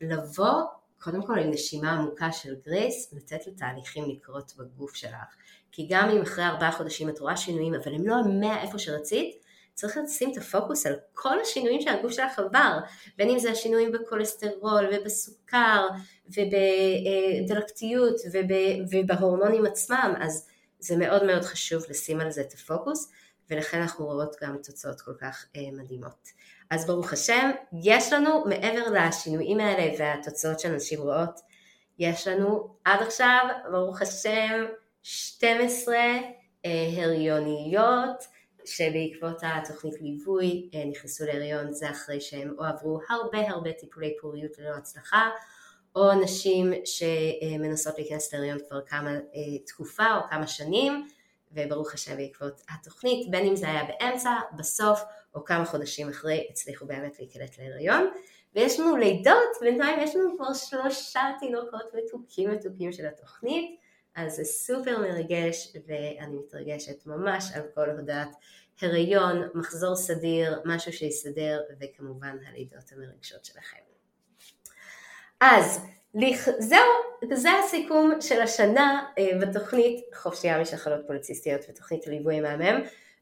לבוא 0.00 0.62
קודם 1.00 1.26
כל 1.26 1.38
עם 1.38 1.50
נשימה 1.50 1.92
עמוקה 1.92 2.32
של 2.32 2.54
גרייס, 2.66 3.12
לתת 3.12 3.46
לתהליכים 3.46 4.04
לקרות 4.10 4.52
בגוף 4.58 4.94
שלך. 4.94 5.36
כי 5.72 5.86
גם 5.90 6.10
אם 6.10 6.22
אחרי 6.22 6.44
ארבעה 6.44 6.72
חודשים 6.72 7.08
את 7.08 7.18
רואה 7.18 7.36
שינויים, 7.36 7.74
אבל 7.74 7.94
הם 7.94 8.06
לא 8.06 8.14
המאה 8.14 8.62
איפה 8.62 8.78
שרצית, 8.78 9.40
צריך 9.74 9.96
לשים 9.96 10.32
את 10.32 10.36
הפוקוס 10.36 10.86
על 10.86 10.96
כל 11.14 11.40
השינויים 11.40 11.80
שהגוף 11.80 12.12
שלך 12.12 12.38
עבר, 12.38 12.78
בין 13.16 13.30
אם 13.30 13.38
זה 13.38 13.50
השינויים 13.50 13.92
בכולסטרול 13.92 14.88
ובסוכר 14.92 15.88
ובדלקתיות 16.28 18.14
ובהורמונים 18.90 19.66
עצמם, 19.66 20.14
אז 20.20 20.46
זה 20.78 20.96
מאוד 20.96 21.24
מאוד 21.24 21.42
חשוב 21.42 21.84
לשים 21.88 22.20
על 22.20 22.30
זה 22.30 22.40
את 22.40 22.52
הפוקוס, 22.52 23.12
ולכן 23.50 23.80
אנחנו 23.80 24.06
רואות 24.06 24.36
גם 24.42 24.56
תוצאות 24.62 25.00
כל 25.00 25.14
כך 25.20 25.46
אה, 25.56 25.60
מדהימות. 25.72 26.28
אז 26.70 26.86
ברוך 26.86 27.12
השם, 27.12 27.50
יש 27.82 28.12
לנו 28.12 28.44
מעבר 28.44 28.90
לשינויים 28.92 29.60
האלה 29.60 29.92
והתוצאות 29.98 30.60
שאנשים 30.60 31.00
רואות, 31.00 31.40
יש 31.98 32.28
לנו 32.28 32.74
עד 32.84 33.02
עכשיו, 33.02 33.46
ברוך 33.70 34.02
השם, 34.02 34.64
12 35.02 35.96
אה, 36.64 37.04
הריוניות 37.04 38.24
שבעקבות 38.64 39.40
התוכנית 39.42 39.94
ליווי 40.00 40.70
אה, 40.74 40.84
נכנסו 40.84 41.24
להריון 41.24 41.72
זה 41.72 41.90
אחרי 41.90 42.20
שהם 42.20 42.54
או 42.58 42.64
עברו 42.64 43.00
הרבה 43.08 43.50
הרבה 43.50 43.72
טיפולי 43.72 44.16
פוריות 44.20 44.58
ללא 44.58 44.76
הצלחה 44.76 45.30
או 45.96 46.14
נשים 46.14 46.72
שמנסות 46.84 47.98
להיכנס 47.98 48.34
להריון 48.34 48.58
כבר 48.68 48.80
כמה 48.86 49.10
אה, 49.10 49.58
תקופה 49.66 50.16
או 50.16 50.28
כמה 50.30 50.46
שנים 50.46 51.08
וברוך 51.52 51.94
השם 51.94 52.16
בעקבות 52.16 52.60
התוכנית 52.70 53.30
בין 53.30 53.46
אם 53.46 53.56
זה 53.56 53.66
היה 53.66 53.82
באמצע, 53.84 54.30
בסוף 54.56 55.00
או 55.34 55.44
כמה 55.44 55.64
חודשים 55.64 56.08
אחרי 56.08 56.46
הצליחו 56.50 56.86
באמת 56.86 57.18
להיקלט 57.18 57.58
להריון. 57.58 58.10
ויש 58.54 58.80
לנו 58.80 58.96
לידות, 58.96 59.56
בינתיים 59.60 60.00
יש 60.00 60.16
לנו 60.16 60.36
כבר 60.36 60.54
שלושה 60.54 61.20
תינוקות 61.38 61.94
מתוקים 61.94 62.50
מתוקים 62.50 62.92
של 62.92 63.06
התוכנית 63.06 63.80
אז 64.16 64.32
זה 64.32 64.44
סופר 64.44 64.98
מרגש 64.98 65.72
ואני 65.86 66.36
מתרגשת 66.36 67.06
ממש 67.06 67.44
על 67.54 67.62
כל 67.74 67.90
הודעת 67.90 68.28
הריון, 68.82 69.48
מחזור 69.54 69.96
סדיר, 69.96 70.62
משהו 70.64 70.92
שיסדר 70.92 71.60
וכמובן 71.80 72.36
הלידות 72.48 72.92
המרגשות 72.92 73.44
שלכם. 73.44 73.78
אז 75.40 75.80
זהו, 76.58 76.90
זה 77.32 77.48
הסיכום 77.64 78.20
של 78.20 78.40
השנה 78.40 79.06
אה, 79.18 79.38
בתוכנית 79.40 80.04
חופשייה 80.14 80.60
משחלות 80.60 81.00
פוליציסטיות 81.06 81.60
ותוכנית 81.68 82.06
הליווי 82.06 82.36
המהמם 82.36 82.80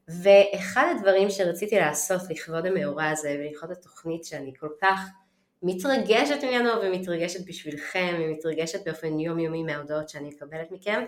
ואחד 0.08 0.94
הדברים 0.96 1.30
שרציתי 1.30 1.76
לעשות 1.76 2.20
לכבוד 2.30 2.66
המאורע 2.66 3.08
הזה 3.08 3.36
ולכבוד 3.38 3.70
התוכנית 3.70 4.24
שאני 4.24 4.52
כל 4.60 4.70
כך 4.80 5.00
מתרגשת 5.62 6.44
ממנו 6.44 6.70
ומתרגשת 6.82 7.46
בשבילכם 7.46 8.16
ומתרגשת 8.18 8.84
באופן 8.86 9.20
יומיומי 9.20 9.62
מההודעות 9.62 10.08
שאני 10.08 10.28
מקבלת 10.28 10.70
מכם. 10.70 11.04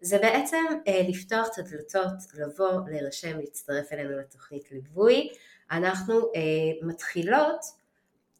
זה 0.00 0.18
בעצם 0.18 0.64
אה, 0.88 1.02
לפתוח 1.08 1.48
את 1.52 1.58
הדלתות, 1.58 2.12
לבוא, 2.34 2.88
להירשם, 2.88 3.38
להצטרף 3.38 3.92
אלינו 3.92 4.18
לתוכנית 4.18 4.72
ליווי. 4.72 5.28
אנחנו 5.70 6.14
אה, 6.14 6.40
מתחילות 6.82 7.60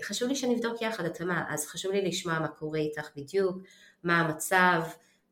וחשוב 0.00 0.28
לי 0.28 0.36
שנבדוק 0.36 0.82
יחד 0.82 1.04
התאמה, 1.04 1.44
אז 1.48 1.66
חשוב 1.66 1.92
לי 1.92 2.02
לשמוע 2.02 2.38
מה 2.38 2.48
קורה 2.48 2.78
איתך 2.78 3.08
בדיוק, 3.16 3.56
מה 4.04 4.20
המצב, 4.20 4.82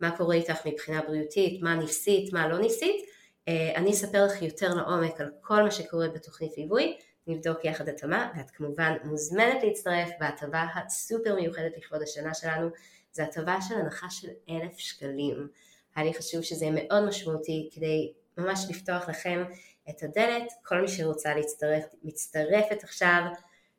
מה 0.01 0.17
קורה 0.17 0.35
איתך 0.35 0.67
מבחינה 0.67 1.03
בריאותית, 1.03 1.63
מה 1.63 1.75
ניסית, 1.75 2.33
מה 2.33 2.49
לא 2.49 2.59
ניסית, 2.59 3.05
אה, 3.49 3.73
אני 3.77 3.91
אספר 3.91 4.27
לך 4.27 4.43
יותר 4.43 4.75
לעומק 4.75 5.21
על 5.21 5.31
כל 5.41 5.63
מה 5.63 5.71
שקורה 5.71 6.09
בתוכנית 6.09 6.59
ליווי, 6.59 6.97
נבדוק 7.27 7.65
יחד 7.65 7.89
התאמה, 7.89 8.33
ואת 8.37 8.51
כמובן 8.51 8.97
מוזמנת 9.05 9.63
להצטרף 9.63 10.09
בהטבה 10.21 10.67
הסופר 10.75 11.35
מיוחדת 11.35 11.73
לכבוד 11.77 12.03
השנה 12.03 12.35
שלנו, 12.35 12.69
זו 13.13 13.23
הטבה 13.23 13.57
של 13.69 13.75
הנחה 13.75 14.11
של 14.11 14.29
אלף 14.51 14.79
שקלים. 14.79 15.49
היה 15.97 16.07
לי 16.07 16.15
חשוב 16.15 16.43
שזה 16.43 16.65
יהיה 16.65 16.75
מאוד 16.85 17.05
משמעותי 17.09 17.71
כדי 17.73 18.13
ממש 18.39 18.67
לפתוח 18.71 19.09
לכם 19.09 19.45
את 19.91 20.03
הדלת, 20.03 20.53
כל 20.65 20.81
מי 20.81 20.89
שרוצה 20.89 21.35
להצטרף 21.35 21.85
מצטרפת 22.03 22.85
עכשיו, 22.85 23.23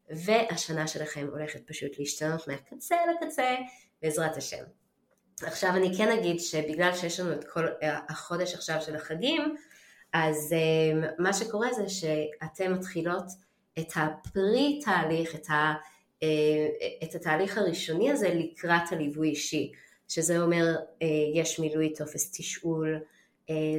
והשנה 0.10 0.88
שלכם 0.88 1.28
הולכת 1.32 1.68
פשוט 1.68 2.00
להשתנות 2.00 2.48
מהקצה 2.48 2.96
לקצה 3.12 3.56
בעזרת 4.02 4.38
השם. 4.38 4.64
עכשיו 5.42 5.70
אני 5.76 5.98
כן 5.98 6.12
אגיד 6.20 6.40
שבגלל 6.40 6.94
שיש 6.96 7.20
לנו 7.20 7.34
את 7.34 7.44
כל 7.44 7.66
החודש 8.10 8.54
עכשיו 8.54 8.82
של 8.82 8.96
החגים, 8.96 9.56
אז 10.14 10.54
אמ, 10.54 11.04
מה 11.20 11.34
שקורה 11.34 11.74
זה 11.74 11.90
שאתן 11.90 12.74
מתחילות 12.74 13.26
את 13.80 13.92
הפרי 13.96 14.80
תהליך, 14.86 15.36
את, 15.36 15.50
ה, 15.50 15.74
אה, 16.24 16.68
את 17.04 17.16
התהליך 17.16 17.58
הראשוני 17.58 18.12
הזה 18.12 18.30
לקראת 18.34 18.92
הליווי 18.92 19.30
אישי, 19.30 19.72
שזה 20.08 20.42
אומר 20.42 20.76
אה, 21.02 21.08
יש 21.34 21.60
מילוי 21.60 21.94
טופס 21.94 22.32
תשאול, 22.32 23.00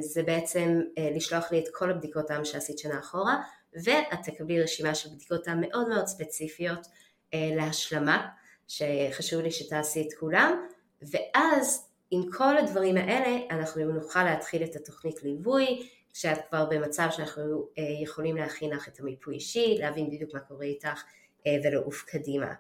זה 0.00 0.22
בעצם 0.22 0.80
לשלוח 1.14 1.52
לי 1.52 1.58
את 1.58 1.68
כל 1.72 1.90
הבדיקות 1.90 2.30
העם 2.30 2.44
שעשית 2.44 2.78
שנה 2.78 2.98
אחורה, 2.98 3.36
ואת 3.84 4.18
תקבלי 4.24 4.62
רשימה 4.62 4.94
של 4.94 5.08
בדיקות 5.08 5.48
העם 5.48 5.60
מאוד 5.60 5.88
מאוד 5.88 6.06
ספציפיות 6.06 6.86
להשלמה, 7.32 8.28
שחשוב 8.68 9.40
לי 9.40 9.50
שתעשי 9.50 10.02
את 10.08 10.18
כולם, 10.20 10.66
ואז 11.02 11.88
עם 12.10 12.22
כל 12.32 12.56
הדברים 12.56 12.96
האלה 12.96 13.38
אנחנו 13.50 13.84
נוכל 13.84 14.24
להתחיל 14.24 14.64
את 14.64 14.76
התוכנית 14.76 15.22
ליווי, 15.22 15.88
כשאת 16.12 16.38
כבר 16.48 16.64
במצב 16.64 17.08
שאנחנו 17.10 17.68
אה, 17.78 17.82
יכולים 18.02 18.36
להכין 18.36 18.70
לך 18.70 18.88
את 18.88 19.00
המיפוי 19.00 19.34
אישי, 19.34 19.76
להבין 19.78 20.10
בדיוק 20.10 20.34
מה 20.34 20.40
קורה 20.40 20.64
איתך 20.64 21.02
אה, 21.46 21.56
ולעוף 21.64 22.02
קדימה. 22.02 22.52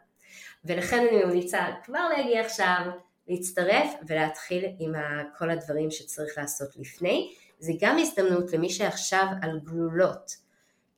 ולכן 0.64 1.06
אני 1.08 1.24
ממליצה 1.24 1.66
כבר 1.84 2.08
להגיע 2.16 2.40
עכשיו, 2.40 2.86
להצטרף 3.28 3.90
ולהתחיל 4.08 4.64
עם 4.78 4.92
כל 5.38 5.50
הדברים 5.50 5.90
שצריך 5.90 6.38
לעשות 6.38 6.76
לפני. 6.76 7.34
זה 7.58 7.72
גם 7.80 7.98
הזדמנות 7.98 8.52
למי 8.52 8.70
שעכשיו 8.70 9.26
על 9.42 9.60
גלולות, 9.64 10.36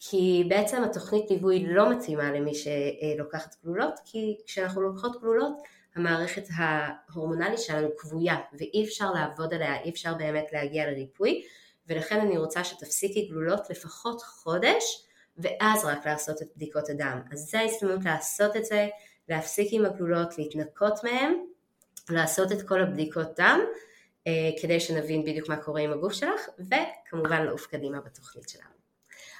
כי 0.00 0.44
בעצם 0.48 0.84
התוכנית 0.84 1.30
ליווי 1.30 1.66
לא 1.68 1.90
מתאימה 1.90 2.32
למי 2.32 2.52
שלוקחת 2.54 3.54
גלולות, 3.64 4.00
כי 4.04 4.36
כשאנחנו 4.46 4.82
לוקחות 4.82 5.20
גלולות 5.20 5.56
המערכת 5.96 6.44
ההורמונלית 6.56 7.58
שלנו 7.58 7.88
כבויה 7.98 8.36
ואי 8.58 8.84
אפשר 8.84 9.10
לעבוד 9.10 9.54
עליה, 9.54 9.82
אי 9.82 9.90
אפשר 9.90 10.14
באמת 10.14 10.46
להגיע 10.52 10.90
לריפוי 10.90 11.42
ולכן 11.86 12.20
אני 12.20 12.38
רוצה 12.38 12.64
שתפסיקי 12.64 13.28
גלולות 13.28 13.70
לפחות 13.70 14.22
חודש 14.22 15.06
ואז 15.38 15.84
רק 15.84 16.06
לעשות 16.06 16.42
את 16.42 16.48
בדיקות 16.56 16.88
הדם. 16.88 17.20
אז 17.32 17.38
זה 17.38 17.60
ההזדמנות 17.60 18.04
לעשות 18.04 18.56
את 18.56 18.64
זה, 18.64 18.88
להפסיק 19.28 19.68
עם 19.70 19.84
הגלולות, 19.84 20.38
להתנקות 20.38 21.04
מהן, 21.04 21.34
לעשות 22.10 22.52
את 22.52 22.62
כל 22.68 22.80
הבדיקות 22.80 23.26
דם 23.36 23.60
אה, 24.26 24.50
כדי 24.62 24.80
שנבין 24.80 25.24
בדיוק 25.24 25.48
מה 25.48 25.56
קורה 25.56 25.80
עם 25.80 25.92
הגוף 25.92 26.12
שלך 26.12 26.48
וכמובן 26.58 27.42
לעוף 27.42 27.66
קדימה 27.66 28.00
בתוכנית 28.00 28.48
שלנו. 28.48 28.76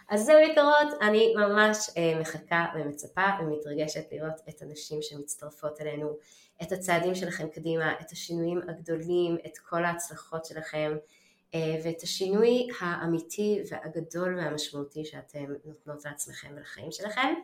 אז 0.09 0.25
זהו 0.25 0.38
יקרות, 0.38 1.03
אני 1.03 1.35
ממש 1.37 1.90
אה, 1.97 2.21
מחכה 2.21 2.66
ומצפה 2.75 3.27
ומתרגשת 3.40 4.05
לראות 4.12 4.40
את 4.49 4.62
הנשים 4.62 5.03
שמצטרפות 5.03 5.81
אלינו, 5.81 6.16
את 6.62 6.73
הצעדים 6.73 7.14
שלכם 7.14 7.49
קדימה, 7.49 7.92
את 8.01 8.11
השינויים 8.11 8.61
הגדולים, 8.69 9.37
את 9.47 9.59
כל 9.59 9.85
ההצלחות 9.85 10.45
שלכם 10.45 10.97
אה, 11.55 11.77
ואת 11.85 12.03
השינוי 12.03 12.69
האמיתי 12.81 13.62
והגדול 13.71 14.37
והמשמעותי 14.38 15.05
שאתם 15.05 15.45
נותנות 15.64 16.05
לעצמכם 16.05 16.49
ולחיים 16.57 16.92
שלכם. 16.92 17.35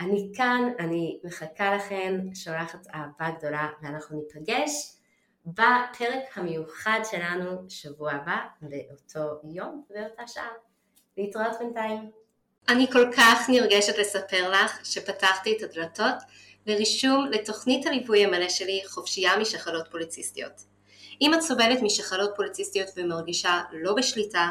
אני 0.00 0.30
כאן, 0.34 0.72
אני 0.78 1.18
מחכה 1.24 1.76
לכם, 1.76 2.18
שולחת 2.34 2.86
אהבה 2.94 3.36
גדולה 3.38 3.68
ואנחנו 3.82 4.20
ניפגש 4.20 4.96
בפרק 5.46 6.24
המיוחד 6.34 7.00
שלנו 7.10 7.50
שבוע 7.68 8.12
הבא 8.12 8.36
באותו 8.62 9.40
יום 9.44 9.84
ובאותה 9.90 10.26
שעה. 10.26 10.48
להתראות 11.16 11.58
בינתיים. 11.58 12.10
אני 12.68 12.86
כל 12.92 13.10
כך 13.16 13.50
נרגשת 13.50 13.98
לספר 13.98 14.50
לך 14.50 14.86
שפתחתי 14.86 15.56
את 15.56 15.62
הדלתות 15.62 16.14
לרישום 16.66 17.26
לתוכנית 17.30 17.86
הליווי 17.86 18.24
המלא 18.24 18.48
שלי 18.48 18.82
חופשייה 18.86 19.38
משחלות 19.38 19.88
פוליציסטיות. 19.90 20.64
אם 21.20 21.34
את 21.34 21.40
סובלת 21.40 21.82
משחלות 21.82 22.30
פוליציסטיות 22.36 22.88
ומרגישה 22.96 23.60
לא 23.72 23.94
בשליטה, 23.94 24.50